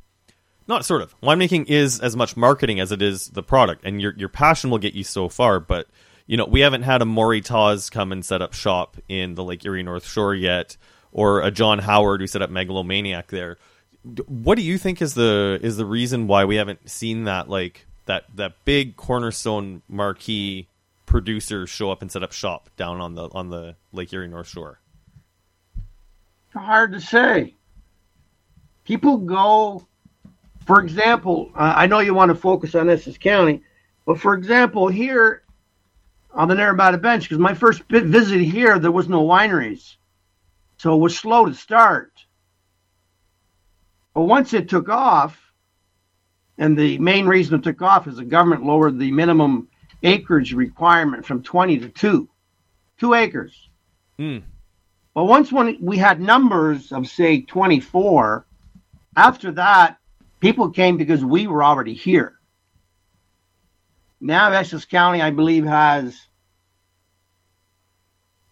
[0.66, 4.14] not sort of winemaking is as much marketing as it is the product, and your
[4.16, 5.60] your passion will get you so far.
[5.60, 5.88] But
[6.26, 9.44] you know, we haven't had a Moray Tawse come and set up shop in the
[9.44, 10.78] Lake Erie North Shore yet,
[11.14, 13.56] or a John Howard who set up Megalomaniac there.
[14.26, 17.86] What do you think is the is the reason why we haven't seen that like
[18.04, 20.68] that that big cornerstone marquee
[21.06, 24.48] producer show up and set up shop down on the on the Lake Erie North
[24.48, 24.80] Shore?
[26.52, 27.54] Hard to say.
[28.84, 29.86] People go,
[30.66, 33.62] for example, uh, I know you want to focus on Essex County,
[34.04, 35.42] but for example, here
[36.32, 39.96] on the Naramata Bench, because my first visit here, there was no wineries.
[40.84, 42.12] So it was slow to start.
[44.12, 45.40] But once it took off,
[46.58, 49.68] and the main reason it took off is the government lowered the minimum
[50.02, 52.28] acreage requirement from 20 to 2.
[53.00, 53.70] 2 acres.
[54.18, 54.42] Mm.
[55.14, 58.44] But once when we had numbers of, say, 24,
[59.16, 59.96] after that,
[60.40, 62.34] people came because we were already here.
[64.20, 66.14] Now, Essex County, I believe, has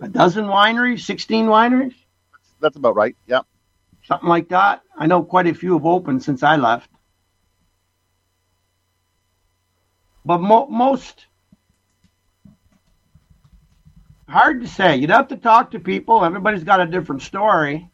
[0.00, 1.92] a dozen wineries, 16 wineries.
[2.62, 3.16] That's about right.
[3.26, 3.40] Yeah.
[4.04, 4.82] Something like that.
[4.96, 6.88] I know quite a few have opened since I left.
[10.24, 11.26] But mo- most,
[14.28, 14.96] hard to say.
[14.96, 16.24] You'd have to talk to people.
[16.24, 17.90] Everybody's got a different story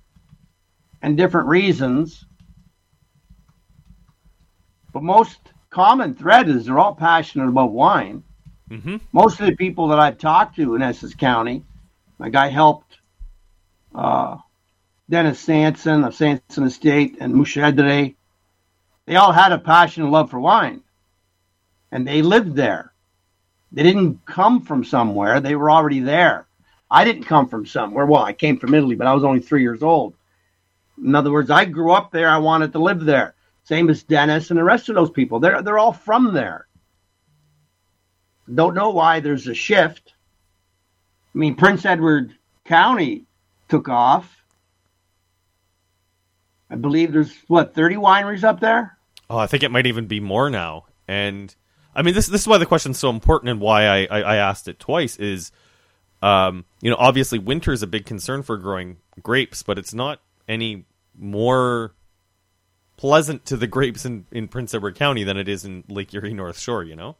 [1.02, 2.24] and different reasons.
[4.92, 5.38] But most
[5.70, 8.22] common thread is they're all passionate about wine.
[8.70, 8.96] Mm-hmm.
[9.12, 11.64] Most of the people that I've talked to in Essex County,
[12.18, 12.98] like I helped
[13.94, 14.36] uh,
[15.10, 18.14] Dennis Sanson of Sanson Estate and Muscedere,
[19.06, 20.82] they all had a passion and love for wine.
[21.90, 22.92] And they lived there.
[23.72, 26.46] They didn't come from somewhere, they were already there.
[26.90, 28.06] I didn't come from somewhere.
[28.06, 30.14] Well, I came from Italy, but I was only three years old.
[31.02, 32.28] In other words, I grew up there.
[32.28, 33.34] I wanted to live there.
[33.64, 35.38] Same as Dennis and the rest of those people.
[35.38, 36.66] They're, they're all from there.
[38.52, 40.14] Don't know why there's a shift.
[41.34, 43.26] I mean, Prince Edward County
[43.68, 44.37] took off.
[46.70, 48.98] I believe there's what 30 wineries up there.
[49.30, 50.86] Oh, I think it might even be more now.
[51.06, 51.54] And
[51.94, 54.36] I mean, this this is why the question's so important and why I, I, I
[54.36, 55.16] asked it twice.
[55.16, 55.52] Is
[56.22, 60.20] um, you know, obviously winter is a big concern for growing grapes, but it's not
[60.46, 61.94] any more
[62.96, 66.34] pleasant to the grapes in, in Prince Edward County than it is in Lake Erie
[66.34, 66.84] North Shore.
[66.84, 67.16] You know.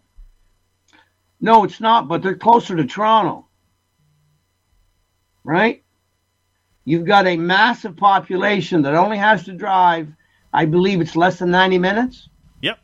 [1.41, 3.47] No, it's not, but they're closer to Toronto.
[5.45, 5.85] Right?
[6.89, 10.09] You've got a massive population that only has to drive,
[10.55, 12.31] I believe it's less than 90 minutes.
[12.63, 12.79] Yep.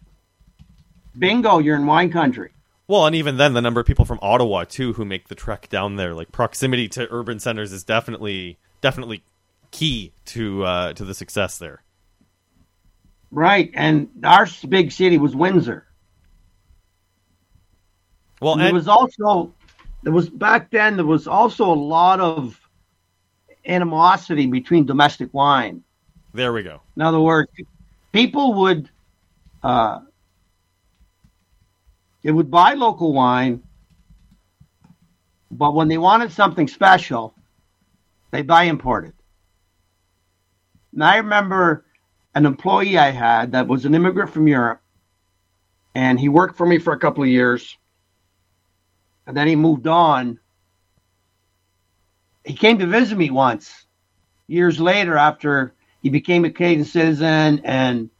[1.18, 2.50] Bingo, you're in wine country.
[2.86, 5.70] Well, and even then, the number of people from Ottawa too who make the trek
[5.70, 9.24] down there, like proximity to urban centers, is definitely definitely
[9.70, 11.82] key to uh, to the success there.
[13.30, 15.86] Right, and our big city was Windsor.
[18.42, 19.54] Well, And and, there was also
[20.02, 22.60] there was back then there was also a lot of
[23.66, 25.82] animosity between domestic wine.
[26.32, 26.80] there we go.
[26.96, 27.50] In other words,
[28.12, 28.90] people would
[29.62, 30.00] uh,
[32.22, 33.62] they would buy local wine,
[35.50, 37.34] but when they wanted something special,
[38.30, 39.12] they buy imported.
[40.92, 41.84] And I remember
[42.34, 44.80] an employee I had that was an immigrant from Europe,
[45.94, 47.76] and he worked for me for a couple of years,
[49.26, 50.38] and then he moved on.
[52.44, 53.86] He came to visit me once,
[54.46, 58.10] years later after he became a Canadian citizen and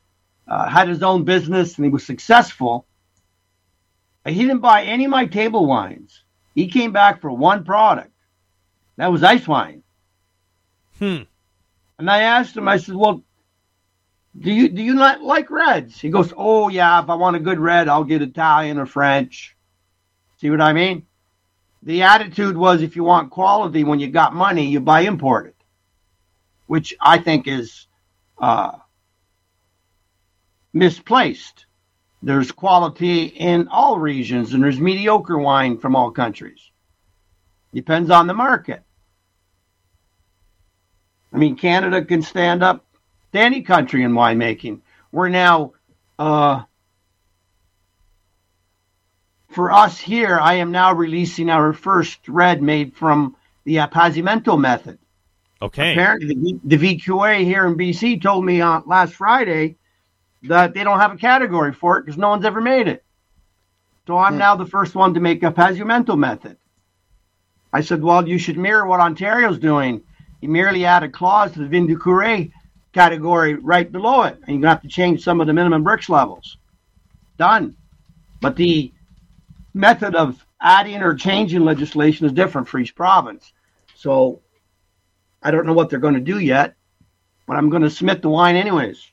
[0.49, 2.87] uh, had his own business and he was successful.
[4.27, 6.25] He didn't buy any of my table wines.
[6.55, 8.11] He came back for one product.
[8.97, 9.83] That was ice wine.
[10.99, 11.22] Hmm.
[11.99, 13.22] And I asked him, I said, Well,
[14.39, 16.01] do you do you not like reds?
[16.01, 19.57] He goes, Oh yeah, if I want a good red, I'll get Italian or French.
[20.39, 21.07] See what I mean?
[21.85, 25.55] The attitude was if you want quality when you got money, you buy imported.
[26.66, 27.87] Which I think is
[28.39, 28.72] uh,
[30.72, 31.66] misplaced.
[32.22, 36.70] There's quality in all regions, and there's mediocre wine from all countries.
[37.74, 38.82] Depends on the market.
[41.35, 42.87] I mean, Canada can stand up
[43.32, 44.80] to any country in winemaking.
[45.12, 45.72] We're now,
[46.18, 46.62] uh,
[49.55, 54.99] for us here, I am now releasing our first red made from the Appassimento method.
[55.63, 55.93] Okay.
[55.93, 59.77] Apparently, the, the VQA here in BC told me on last Friday
[60.43, 63.05] that they don't have a category for it because no one's ever made it.
[64.07, 64.41] So I'm hmm.
[64.41, 66.59] now the first one to make a Appassimento method.
[67.73, 70.03] I said, well, you should mirror what Ontario's doing.
[70.41, 72.53] You merely add a clause to the Vin du Curé
[72.93, 75.85] category right below it, and you're going to have to change some of the minimum
[75.85, 76.59] Brix levels.
[77.39, 77.77] Done.
[78.41, 78.93] But the
[79.75, 83.53] method of adding or changing legislation is different for each province.
[83.97, 84.41] So
[85.43, 86.77] I don't know what they're going to do yet,
[87.47, 89.05] but I'm going to submit the wine anyways.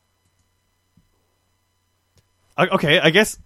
[2.57, 3.37] Okay, I guess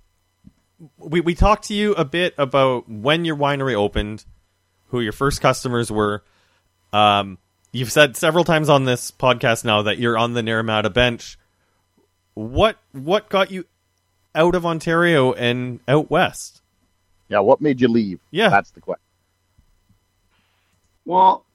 [0.98, 4.26] we we talked to you a bit about when your winery opened,
[4.88, 6.24] who your first customers were.
[6.92, 7.38] Um,
[7.72, 11.38] you've said several times on this podcast now that you're on the Naramata bench.
[12.34, 13.66] What what got you
[14.34, 16.62] out of Ontario and out west?
[17.30, 18.20] Yeah, what made you leave?
[18.32, 18.50] Yeah.
[18.50, 19.02] That's the question.
[21.06, 21.46] Well,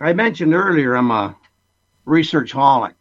[0.00, 1.36] I mentioned earlier I'm a
[2.04, 2.94] research holic.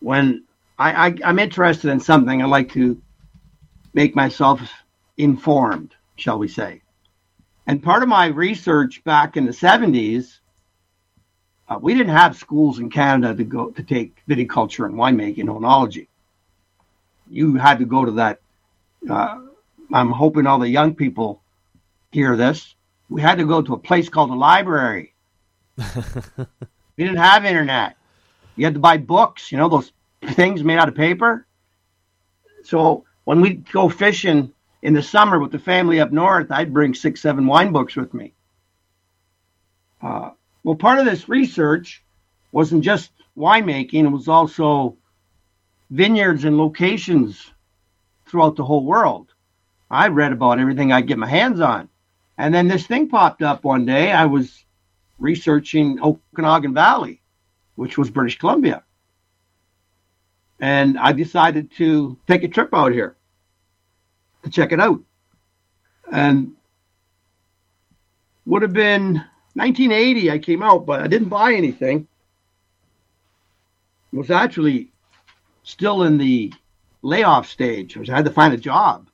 [0.00, 0.44] When
[0.78, 3.00] I, I, I'm interested in something, I like to
[3.94, 4.60] make myself
[5.16, 6.82] informed, shall we say.
[7.66, 10.38] And part of my research back in the 70s,
[11.68, 16.08] uh, we didn't have schools in Canada to go to take viticulture and winemaking oenology.
[17.30, 18.40] You had to go to that.
[19.08, 19.40] Uh,
[19.92, 21.42] I'm hoping all the young people
[22.10, 22.74] hear this.
[23.08, 25.14] We had to go to a place called the library.
[25.76, 25.84] we
[27.04, 27.96] didn't have internet.
[28.56, 29.92] You had to buy books, you know, those
[30.32, 31.46] things made out of paper.
[32.62, 36.94] So when we'd go fishing in the summer with the family up north, I'd bring
[36.94, 38.34] six, seven wine books with me.
[40.00, 40.30] Uh,
[40.62, 42.02] well, part of this research
[42.52, 44.96] wasn't just winemaking, it was also
[45.90, 47.50] vineyards and locations
[48.26, 49.33] throughout the whole world.
[49.94, 51.88] I read about everything I get my hands on.
[52.36, 54.10] And then this thing popped up one day.
[54.10, 54.64] I was
[55.18, 57.22] researching Okanagan Valley,
[57.76, 58.82] which was British Columbia.
[60.60, 63.16] And I decided to take a trip out here
[64.42, 65.00] to check it out.
[66.10, 66.52] And
[68.46, 69.14] would have been
[69.54, 72.08] 1980 I came out, but I didn't buy anything.
[74.12, 74.92] Was actually
[75.62, 76.52] still in the
[77.02, 77.96] layoff stage.
[77.96, 79.08] I had to find a job.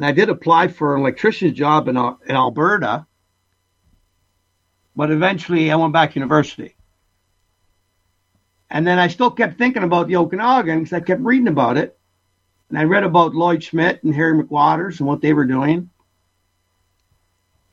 [0.00, 3.06] And I did apply for an electrician's job in, in Alberta,
[4.96, 6.74] but eventually I went back to university.
[8.70, 11.98] And then I still kept thinking about the Okanagan because I kept reading about it.
[12.70, 15.90] And I read about Lloyd Schmidt and Harry McWatters and what they were doing.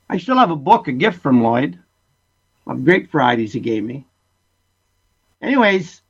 [0.10, 1.80] I still have a book, a gift from Lloyd,
[2.66, 4.06] of great varieties he gave me.
[5.42, 6.02] Anyways,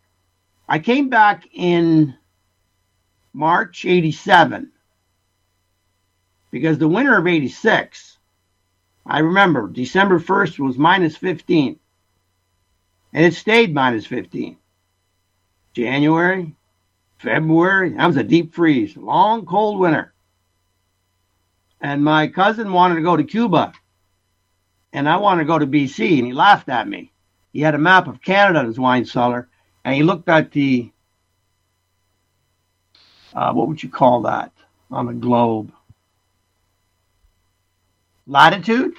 [0.67, 2.15] I came back in
[3.33, 4.71] March 87
[6.57, 8.17] because the winter of 86,
[9.05, 11.79] I remember December 1st was minus 15
[13.13, 14.57] and it stayed minus 15.
[15.73, 16.55] January,
[17.19, 20.13] February, that was a deep freeze, long cold winter.
[21.79, 23.71] And my cousin wanted to go to Cuba
[24.91, 27.11] and I wanted to go to BC and he laughed at me.
[27.53, 29.47] He had a map of Canada in his wine cellar
[29.85, 30.91] and he looked at the
[33.35, 34.51] uh, what would you call that
[34.89, 35.71] on the globe?
[38.27, 38.93] Latitude?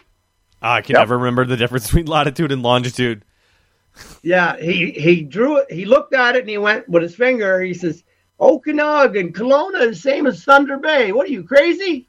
[0.63, 1.01] Ah, I can Yep.
[1.03, 3.25] never remember the difference between latitude and longitude.
[4.23, 5.71] Yeah, he he drew it.
[5.71, 7.61] He looked at it and he went with his finger.
[7.61, 8.05] He says,
[8.41, 11.13] "Okanagan, Kelowna is the same as Thunder Bay.
[11.13, 12.09] What are you crazy?"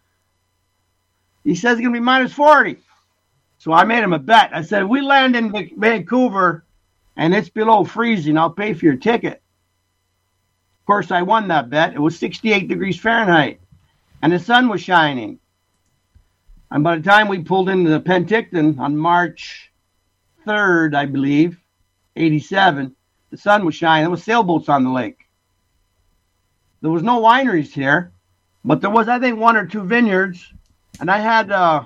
[1.43, 2.77] He says it's gonna be minus forty.
[3.57, 4.51] So I made him a bet.
[4.53, 6.63] I said, "We land in Vancouver,
[7.17, 8.37] and it's below freezing.
[8.37, 9.41] I'll pay for your ticket."
[10.81, 11.93] Of course, I won that bet.
[11.93, 13.59] It was sixty-eight degrees Fahrenheit,
[14.21, 15.39] and the sun was shining.
[16.71, 19.71] And by the time we pulled into the Penticton on March
[20.45, 21.59] 3rd, I believe,
[22.15, 22.95] 87,
[23.31, 24.03] the sun was shining.
[24.03, 25.17] There was sailboats on the lake.
[26.81, 28.11] There was no wineries here,
[28.63, 30.53] but there was, I think, one or two vineyards.
[30.99, 31.85] And I had uh,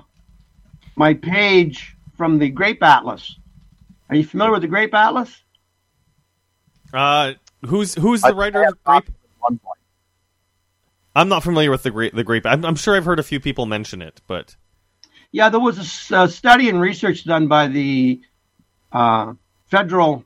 [0.96, 3.38] my page from the Grape Atlas.
[4.08, 5.42] Are you familiar with the Grape Atlas?
[6.92, 7.32] Uh,
[7.66, 9.08] who's who's the I- writer of Grape?
[9.08, 9.78] At one point.
[11.16, 12.12] I'm not familiar with the grape.
[12.12, 12.44] The grape.
[12.44, 14.56] I'm, I'm sure I've heard a few people mention it, but
[15.34, 18.20] Yeah, there was a study and research done by the
[18.92, 19.34] uh,
[19.66, 20.24] Federal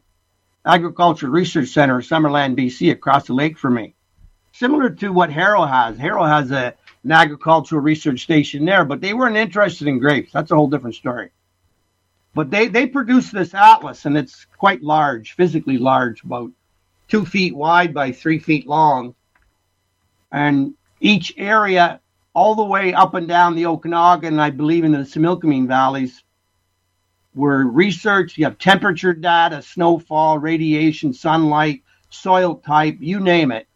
[0.67, 3.95] Agriculture Research Center, Summerland, BC, across the lake from me.
[4.53, 5.97] Similar to what Harrow has.
[5.97, 10.31] Harrow has a, an agricultural research station there, but they weren't interested in grapes.
[10.31, 11.31] That's a whole different story.
[12.35, 16.51] But they, they produced this atlas, and it's quite large, physically large, about
[17.09, 19.15] two feet wide by three feet long.
[20.31, 22.03] And each area
[22.39, 26.23] all the way up and down the Okanagan, I believe in the Similkameen valleys,
[27.35, 28.39] were researched.
[28.39, 33.67] You have temperature data, snowfall, radiation, sunlight, soil type, you name it.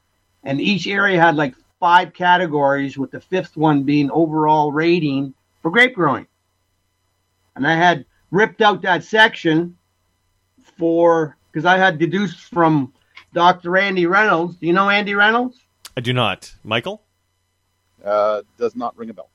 [0.44, 5.72] And each area had like five categories, with the fifth one being overall rating for
[5.72, 6.28] grape growing.
[7.56, 9.76] And I had ripped out that section
[10.78, 12.92] for because I had deduced from
[13.34, 13.76] Dr.
[13.76, 14.54] Andy Reynolds.
[14.54, 15.58] Do you know Andy Reynolds?
[15.96, 16.54] I do not.
[16.62, 17.02] Michael.
[18.04, 19.30] Uh, does not ring a bell.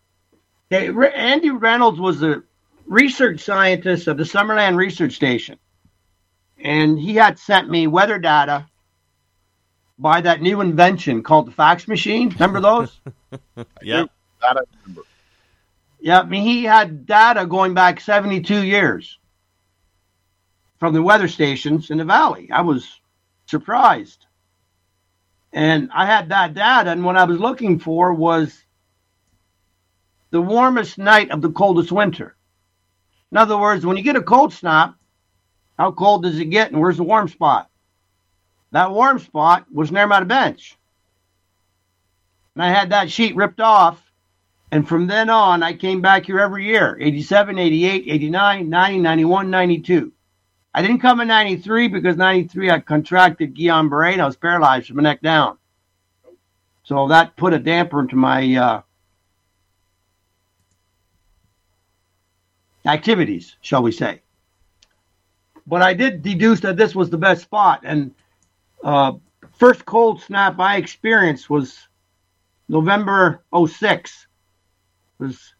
[0.71, 2.43] Okay, Re- Andy Reynolds was a
[2.85, 5.57] research scientist of the Summerland Research Station,
[6.57, 8.67] and he had sent me weather data
[9.99, 12.29] by that new invention called the fax machine.
[12.29, 12.99] Remember those?
[13.81, 14.05] Yeah.
[14.41, 15.01] That I remember.
[15.99, 19.17] yeah, I mean he had data going back 72 years
[20.79, 22.49] from the weather stations in the valley.
[22.51, 23.01] I was
[23.47, 24.26] surprised.
[25.57, 28.63] And I had that data, and what I was looking for was
[30.29, 32.35] the warmest night of the coldest winter.
[33.31, 34.93] In other words, when you get a cold snap,
[35.75, 37.71] how cold does it get, and where's the warm spot?
[38.69, 40.77] That warm spot was near my bench.
[42.53, 43.99] And I had that sheet ripped off,
[44.71, 49.49] and from then on, I came back here every year 87, 88, 89, 90, 91,
[49.49, 50.13] 92.
[50.77, 54.85] I didn't come in 93 because 93 I contracted Guillain Barre and I was paralyzed
[54.85, 55.57] from the neck down.
[56.83, 58.81] So that put a damper into my uh,
[62.85, 64.21] activities, shall we say.
[65.65, 67.81] But I did deduce that this was the best spot.
[67.83, 68.13] And
[68.83, 69.13] uh,
[69.57, 71.87] first cold snap I experienced was
[72.69, 74.27] November 06.
[75.19, 75.55] It was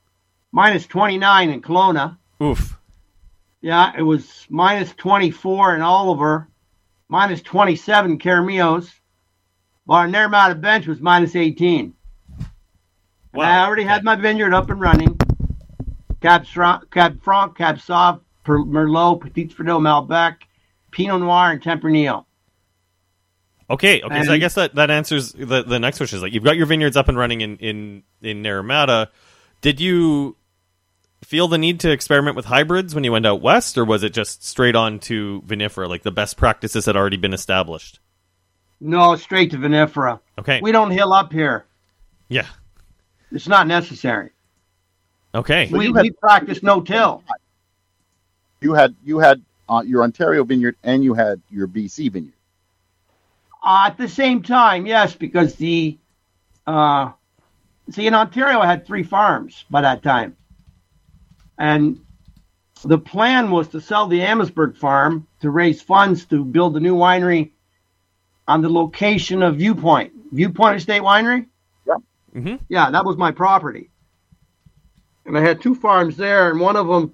[0.51, 2.17] minus 29 in Kelowna.
[2.39, 2.76] Oof.
[3.61, 6.47] Yeah, it was minus 24 in Oliver,
[7.09, 8.91] minus 27 in Keremeos,
[9.85, 11.79] while our Naramata bench was minus 18.
[11.79, 11.93] And
[13.33, 13.63] Wow.
[13.63, 15.19] I already had my vineyard up and running.
[16.21, 16.45] Cab,
[16.91, 20.37] Cab Franc, Cab Sauv, Per- Merlot, Petit Verdot, Malbec,
[20.91, 22.25] Pinot Noir, and Tempranillo.
[23.69, 24.23] Okay, okay.
[24.23, 26.15] so I guess that, that answers the the next question.
[26.15, 29.07] Is like you've got your vineyards up and running in in in Naramata.
[29.61, 30.37] Did you
[31.23, 34.13] feel the need to experiment with hybrids when you went out west, or was it
[34.13, 37.99] just straight on to vinifera, like the best practices had already been established?
[38.79, 40.19] No, straight to vinifera.
[40.37, 40.59] Okay.
[40.61, 41.65] We don't hill up here.
[42.29, 42.45] yeah.
[43.29, 44.29] It's not necessary.
[45.35, 45.67] Okay.
[45.69, 47.23] We, had- we practice no till.
[48.61, 52.31] You had you had uh, your Ontario vineyard and you had your BC vineyard.
[53.61, 55.97] Uh, at the same time, yes, because the
[56.65, 57.11] uh,
[57.91, 60.37] see in Ontario, I had three farms by that time,
[61.57, 61.99] and
[62.83, 66.95] the plan was to sell the Amherstburg farm to raise funds to build a new
[66.95, 67.51] winery
[68.47, 71.47] on the location of Viewpoint, Viewpoint Estate Winery.
[72.33, 73.89] hmm Yeah, that was my property,
[75.25, 77.13] and I had two farms there, and one of them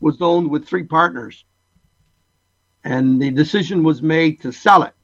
[0.00, 1.44] was owned with three partners,
[2.84, 4.94] and the decision was made to sell it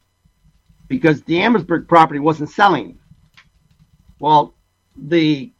[0.88, 2.98] because the Amherstburg property wasn't selling.
[4.20, 4.54] Well,
[4.96, 5.52] the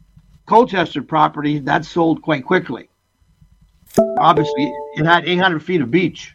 [0.48, 2.88] Colchester property that sold quite quickly.
[4.18, 6.34] Obviously, it had 800 feet of beach.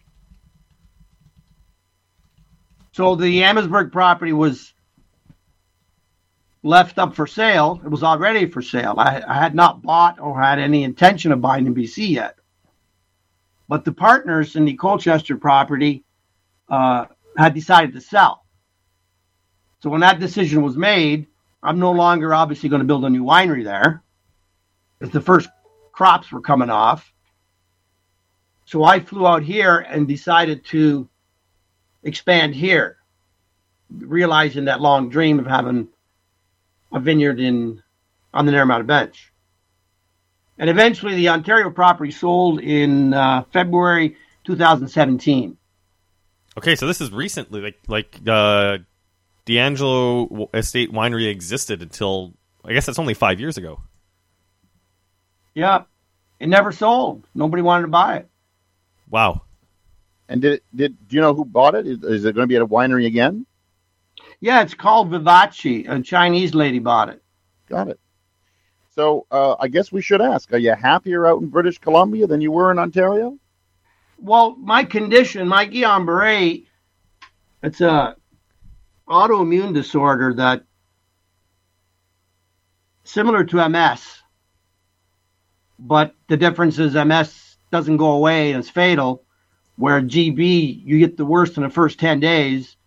[2.92, 4.74] So the Amherstburg property was
[6.62, 7.82] left up for sale.
[7.84, 8.94] It was already for sale.
[9.00, 12.36] I, I had not bought or had any intention of buying in BC yet.
[13.68, 16.04] But the partners in the Colchester property
[16.70, 17.06] uh,
[17.36, 18.46] had decided to sell.
[19.80, 21.26] So when that decision was made,
[21.64, 24.04] I'm no longer obviously going to build a new winery there
[25.00, 25.50] because the first
[25.94, 27.12] crops were coming off.
[28.66, 31.08] So I flew out here and decided to
[32.04, 32.98] expand here,
[33.90, 35.88] realizing that long dream of having
[36.92, 37.82] a vineyard in
[38.34, 39.32] on the Naramata Bench.
[40.58, 45.58] And eventually, the Ontario property sold in uh, February 2017.
[46.58, 48.78] Okay, so this is recently, like like uh,
[49.46, 52.34] D'Angelo Estate Winery existed until
[52.64, 53.82] I guess that's only five years ago.
[55.54, 55.84] Yeah,
[56.40, 57.28] it never sold.
[57.36, 58.30] Nobody wanted to buy it.
[59.10, 59.42] Wow.
[60.30, 61.86] And did it, did do you know who bought it?
[61.86, 63.46] Is, is it going to be at a winery again?
[64.40, 65.86] Yeah, it's called Vivace.
[65.88, 67.22] A Chinese lady bought it.
[67.68, 68.00] Got it.
[68.96, 72.42] So uh, I guess we should ask: Are you happier out in British Columbia than
[72.42, 73.38] you were in Ontario?
[74.18, 76.66] Well, my condition, my Guillain-Barré,
[77.62, 78.16] it's a
[79.08, 80.64] autoimmune disorder that
[83.04, 84.02] similar to MS,
[85.80, 89.24] but the difference is MS doesn't go away and it's fatal.
[89.76, 92.78] Where GB, you get the worst in the first 10 days,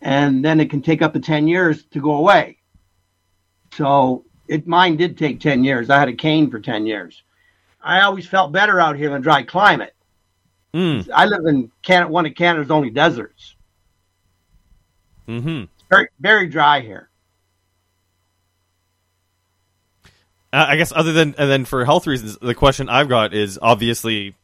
[0.00, 2.58] and then it can take up to 10 years to go away.
[3.72, 5.88] So it mine did take 10 years.
[5.88, 7.22] I had a cane for 10 years.
[7.80, 9.94] I always felt better out here in a dry climate.
[10.74, 11.08] Mm.
[11.14, 13.55] I live in Canada, one of Canada's only deserts.
[15.26, 15.64] Hmm.
[15.90, 17.10] Very, very dry here.
[20.52, 23.58] Uh, I guess other than and then for health reasons, the question I've got is
[23.60, 24.36] obviously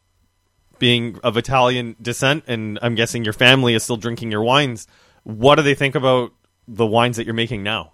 [0.77, 4.85] being of Italian descent, and I'm guessing your family is still drinking your wines.
[5.23, 6.33] What do they think about
[6.67, 7.93] the wines that you're making now?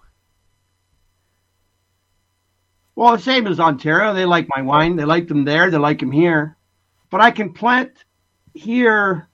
[2.95, 4.13] Well, the same as Ontario.
[4.13, 4.97] They like my wine.
[4.97, 5.71] They like them there.
[5.71, 6.57] They like them here.
[7.09, 7.91] But I can plant
[8.53, 9.28] here.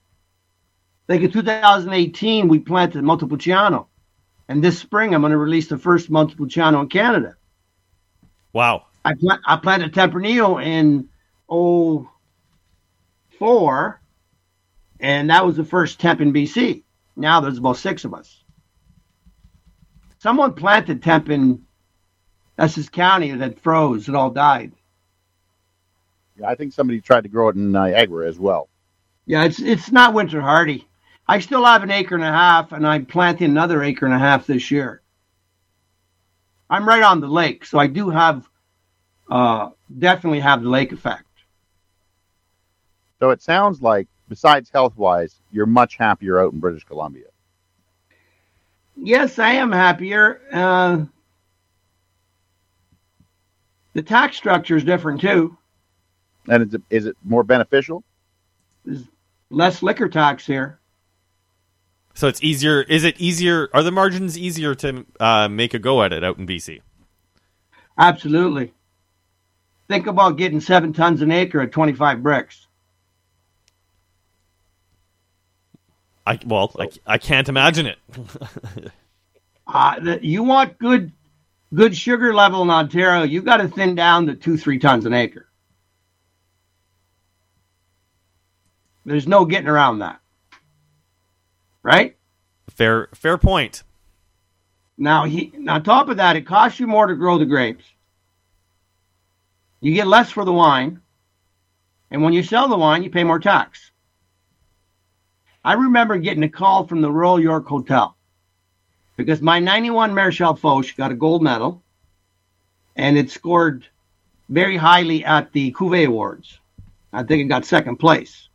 [1.08, 3.88] Like in 2018, we planted Montepulciano.
[4.48, 7.36] And this spring, I'm going to release the first Montepulciano in Canada.
[8.54, 8.86] Wow.
[9.04, 11.10] I, pla- I planted Tempranillo in
[13.38, 14.02] 04,
[15.00, 16.84] and that was the first temp in BC.
[17.16, 18.44] Now there's about six of us.
[20.20, 21.66] Someone planted temp in
[22.58, 24.10] Essex County that froze.
[24.10, 24.74] It all died.
[26.38, 28.70] Yeah, I think somebody tried to grow it in Niagara as well.
[29.26, 30.88] Yeah, it's it's not winter hardy.
[31.28, 34.20] I still have an acre and a half, and I'm planting another acre and a
[34.20, 35.02] half this year.
[36.70, 38.48] I'm right on the lake, so I do have
[39.30, 41.26] uh, definitely have the lake effect.
[43.20, 47.28] So it sounds like, besides health wise, you're much happier out in British Columbia.
[48.96, 50.42] Yes, I am happier.
[50.52, 51.06] Uh,
[53.94, 55.58] the tax structure is different too.
[56.48, 58.04] And is it, is it more beneficial?
[58.84, 59.04] There's
[59.50, 60.80] less liquor tax here.
[62.16, 62.82] So it's easier.
[62.82, 63.70] Is it easier?
[63.74, 66.82] Are the margins easier to uh, make a go at it out in BC?
[67.98, 68.74] Absolutely.
[69.90, 72.66] Think about getting seven tons an acre at 25 Brix.
[76.26, 78.00] I well, I, I can't imagine it.
[79.68, 81.12] Uh, the, you want good,
[81.74, 85.14] good sugar level in Ontario, You've got to thin down to two, three tons an
[85.14, 85.48] acre.
[89.06, 90.20] There's no getting around that,
[91.86, 92.16] right?
[92.76, 93.84] fair, fair point.
[94.98, 97.84] Now, he, on top of that, it costs you more to grow the grapes.
[99.82, 101.02] You get less for the wine,
[102.12, 103.92] and when you sell the wine, you pay more tax.
[105.64, 108.16] I remember getting a call from the Royal York Hotel
[109.18, 111.82] because my 91 Marechal Foch got a gold medal,
[112.96, 113.86] and it scored
[114.50, 116.60] very highly at the Cuvée Awards.
[117.12, 118.50] I think it got second place.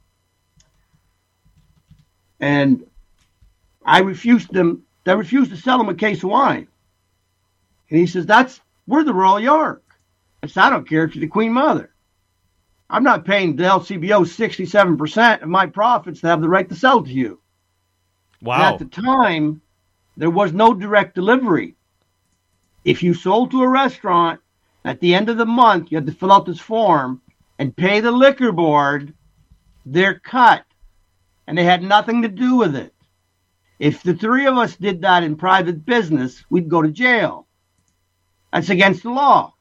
[2.38, 2.86] And
[3.84, 4.82] I refused them.
[5.06, 6.68] I refused to sell him a case of wine.
[7.88, 9.82] And he says, "That's we're the Royal York."
[10.42, 11.92] I said, "I don't care if you're the Queen Mother.
[12.88, 17.02] I'm not paying the LCBO 67% of my profits to have the right to sell
[17.02, 17.40] to you."
[18.40, 18.72] And Wow.
[18.72, 19.60] At the time,
[20.16, 21.76] there was no direct delivery.
[22.84, 24.40] If you sold to a restaurant,
[24.84, 27.20] at the end of the month, you had to fill out this form
[27.58, 29.12] and pay the liquor board
[29.84, 30.64] their cut,
[31.46, 32.94] and they had nothing to do with it.
[33.80, 37.46] If the three of us did that in private business, we'd go to jail.
[38.52, 39.54] That's against the law,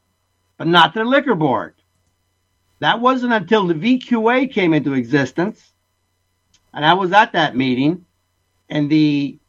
[0.58, 1.76] but not the liquor board.
[2.80, 5.72] That wasn't until the VQA came into existence,
[6.74, 8.06] and I was at that meeting,
[8.70, 9.40] and the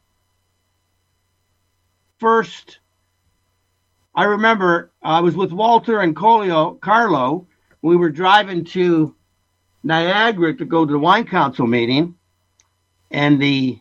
[2.19, 2.79] first
[4.15, 7.49] I remember I was with Walter and Colio Carlo.
[7.83, 9.17] We were driving to
[9.83, 12.15] Niagara to go to the wine council meeting,
[13.11, 13.81] and the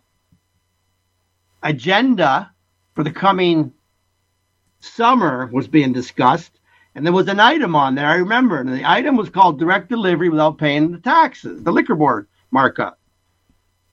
[1.63, 2.51] agenda
[2.95, 3.73] for the coming
[4.79, 6.59] summer was being discussed,
[6.95, 8.07] and there was an item on there.
[8.07, 11.95] I remember, and the item was called direct delivery without paying the taxes, the liquor
[11.95, 12.99] board markup.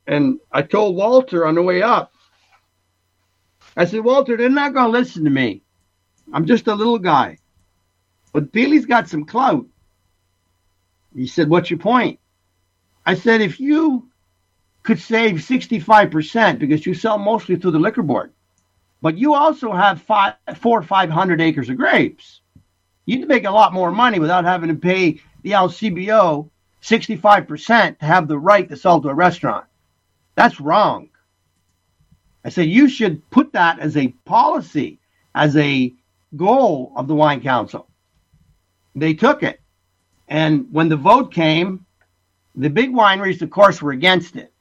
[0.07, 2.13] And I told Walter on the way up,
[3.77, 5.63] I said, Walter, they're not going to listen to me.
[6.33, 7.39] I'm just a little guy.
[8.33, 9.67] But Billy's got some clout.
[11.15, 12.19] He said, What's your point?
[13.05, 14.09] I said, If you
[14.87, 18.33] could save 65% because you sell mostly through the liquor board,
[19.03, 22.41] but you also have five, four or 500 acres of grapes,
[23.05, 26.49] you'd make a lot more money without having to pay the LCBO
[26.83, 29.67] 65% to have the right to sell to a restaurant.
[30.37, 31.09] That's wrong.
[32.45, 35.01] I said, You should put that as a policy,
[35.35, 35.93] as a
[36.37, 37.89] goal of the Wine Council.
[38.95, 39.61] They took it.
[40.29, 41.85] And when the vote came,
[42.55, 44.53] the big wineries, of course, were against it.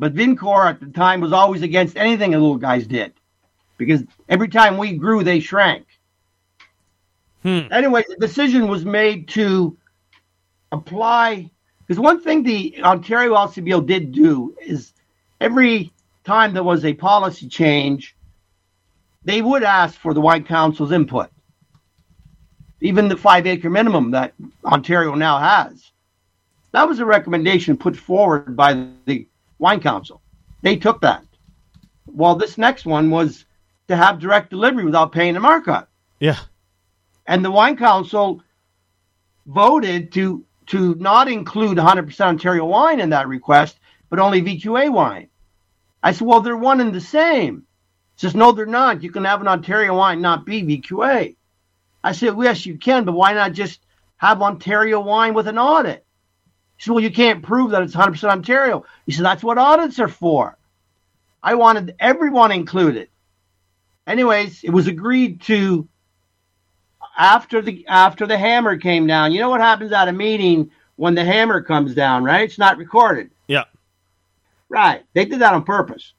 [0.00, 3.12] But Vincor at the time was always against anything the little guys did
[3.76, 5.86] because every time we grew, they shrank.
[7.42, 7.70] Hmm.
[7.70, 9.76] Anyway, the decision was made to
[10.72, 14.94] apply because one thing the Ontario LCBO did do is
[15.38, 15.92] every
[16.24, 18.16] time there was a policy change,
[19.22, 21.28] they would ask for the Wine Council's input.
[22.80, 24.32] Even the five acre minimum that
[24.64, 25.92] Ontario now has.
[26.72, 29.26] That was a recommendation put forward by the
[29.60, 30.20] Wine Council.
[30.62, 31.24] They took that.
[32.06, 33.44] Well, this next one was
[33.88, 35.88] to have direct delivery without paying a markup.
[36.18, 36.38] Yeah.
[37.26, 38.42] And the Wine Council
[39.46, 45.28] voted to to not include 100% Ontario wine in that request, but only VQA wine.
[46.00, 47.66] I said, well, they're one and the same.
[48.14, 49.02] He says, no, they're not.
[49.02, 51.34] You can have an Ontario wine, not be VQA.
[52.04, 53.80] I said, well, yes, you can, but why not just
[54.16, 56.06] have Ontario wine with an audit?
[56.80, 58.86] He said, well, you can't prove that it's 100% Ontario.
[59.04, 60.56] He said, that's what audits are for.
[61.42, 63.10] I wanted everyone included.
[64.06, 65.86] Anyways, it was agreed to
[67.18, 69.32] after the after the hammer came down.
[69.32, 72.44] You know what happens at a meeting when the hammer comes down, right?
[72.44, 73.30] It's not recorded.
[73.46, 73.64] Yeah.
[74.70, 75.04] Right.
[75.12, 76.14] They did that on purpose.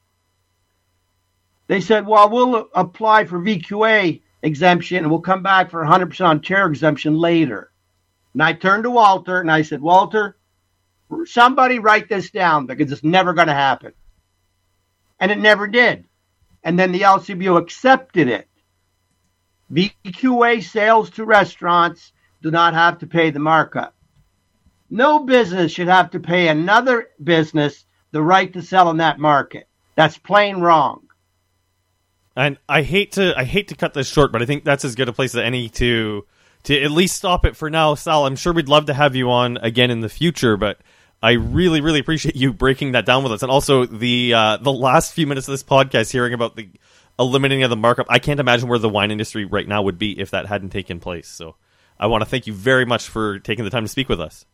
[1.66, 6.70] They said, well, we'll apply for VQA exemption and we'll come back for 100% Ontario
[6.70, 7.72] exemption later.
[8.34, 10.38] And I turned to Walter and I said, Walter,
[11.26, 13.94] somebody write this down because it's never going to happen.
[15.20, 16.06] And it never did.
[16.64, 18.48] And then the LCBO accepted it.
[19.72, 23.96] VQA sales to restaurants do not have to pay the markup.
[24.90, 29.68] No business should have to pay another business the right to sell in that market.
[29.96, 31.08] That's plain wrong.
[32.36, 34.96] And I hate to I hate to cut this short, but I think that's as
[34.96, 36.26] good a place as any to
[36.64, 38.26] to at least stop it for now, Sal.
[38.26, 40.80] I'm sure we'd love to have you on again in the future, but
[41.22, 44.72] I really, really appreciate you breaking that down with us, and also the uh, the
[44.72, 46.70] last few minutes of this podcast, hearing about the
[47.20, 48.08] eliminating of the markup.
[48.10, 51.00] I can't imagine where the wine industry right now would be if that hadn't taken
[51.00, 51.28] place.
[51.28, 51.56] So,
[52.00, 54.46] I want to thank you very much for taking the time to speak with us.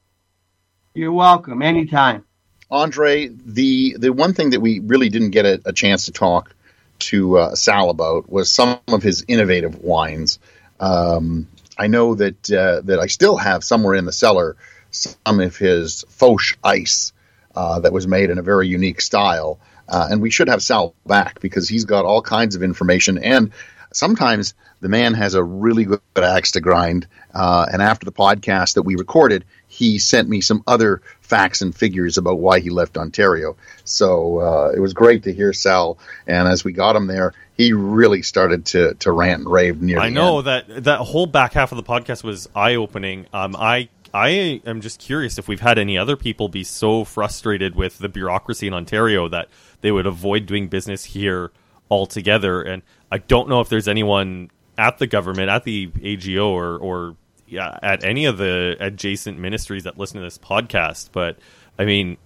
[0.94, 1.62] You're welcome.
[1.62, 2.26] Anytime.
[2.70, 6.54] Andre, the the one thing that we really didn't get a, a chance to talk
[7.00, 10.40] to uh, Sal about was some of his innovative wines.
[10.82, 11.48] Um,
[11.78, 14.58] I know that uh, that I still have somewhere in the cellar
[14.98, 17.14] some of his Foch ice
[17.56, 19.60] uh, that was made in a very unique style.
[19.90, 23.18] Uh, and we should have Sal back because he's got all kinds of information.
[23.18, 23.52] And
[23.94, 27.08] sometimes the man has a really good axe to grind.
[27.34, 31.76] Uh, and after the podcast that we recorded, he sent me some other facts and
[31.76, 33.58] figures about why he left Ontario.
[33.84, 35.98] So uh, it was great to hear Sal.
[36.26, 40.00] And as we got him there, he really started to, to rant and rave near
[40.00, 40.48] I know end.
[40.48, 43.26] that that whole back half of the podcast was eye opening.
[43.34, 47.76] Um, I I am just curious if we've had any other people be so frustrated
[47.76, 49.50] with the bureaucracy in Ontario that
[49.82, 51.52] they would avoid doing business here
[51.90, 52.62] altogether.
[52.62, 57.16] And I don't know if there's anyone at the government, at the AGO, or or
[57.48, 61.10] yeah, at any of the adjacent ministries that listen to this podcast.
[61.12, 61.38] But
[61.80, 62.18] I mean,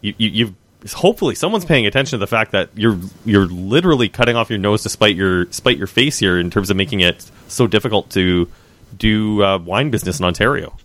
[0.00, 0.54] you, you, you've
[0.92, 4.82] hopefully someone's paying attention to the fact that you're you're literally cutting off your nose
[4.84, 8.50] to spite your spite your face here in terms of making it so difficult to
[8.96, 10.76] do uh, wine business in Ontario.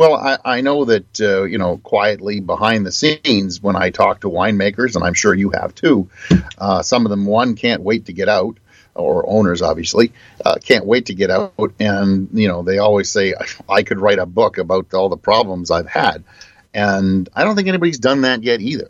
[0.00, 4.22] Well, I, I know that uh, you know quietly behind the scenes when I talk
[4.22, 6.08] to winemakers, and I'm sure you have too.
[6.56, 8.56] Uh, some of them, one, can't wait to get out,
[8.94, 13.34] or owners obviously uh, can't wait to get out, and you know they always say
[13.68, 16.24] I could write a book about all the problems I've had,
[16.72, 18.88] and I don't think anybody's done that yet either.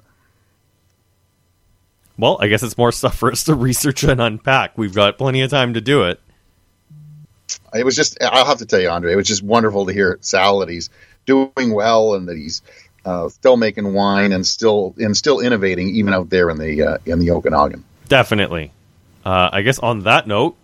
[2.19, 4.79] Well, I guess it's more stuff for us to research and unpack.
[4.79, 6.21] We've got plenty of time to do it.
[7.75, 10.19] It was just I'll have to tell you, Andre, it was just wonderful to hear
[10.21, 10.91] Sal that he's
[11.27, 12.63] doing well and that he's
[13.05, 16.99] uh, still making wine and still and still innovating even out there in the uh,
[17.07, 17.85] in the Okanagan.
[18.09, 18.73] Definitely.
[19.25, 20.57] Uh, I guess on that note,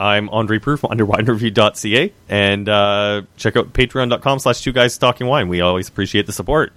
[0.00, 5.48] I'm Andre Proulx, underwinereview.ca, and uh, check out patreon.com slash two guys talking wine.
[5.48, 6.72] We always appreciate the support.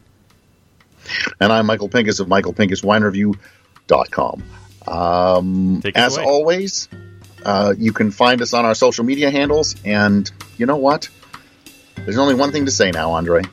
[1.39, 4.43] And I'm Michael Pinkus of michaelpinkuswinereview.com.
[4.87, 6.25] Um, Take it as away.
[6.25, 6.89] always,
[7.45, 9.75] uh, you can find us on our social media handles.
[9.85, 11.09] And you know what?
[11.95, 13.43] There's only one thing to say now, Andre.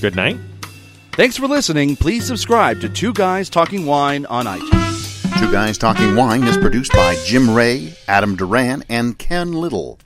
[0.00, 0.38] Good night.
[1.12, 1.96] Thanks for listening.
[1.96, 5.38] Please subscribe to Two Guys Talking Wine on iTunes.
[5.40, 9.98] Two Guys Talking Wine is produced by Jim Ray, Adam Duran, and Ken Little.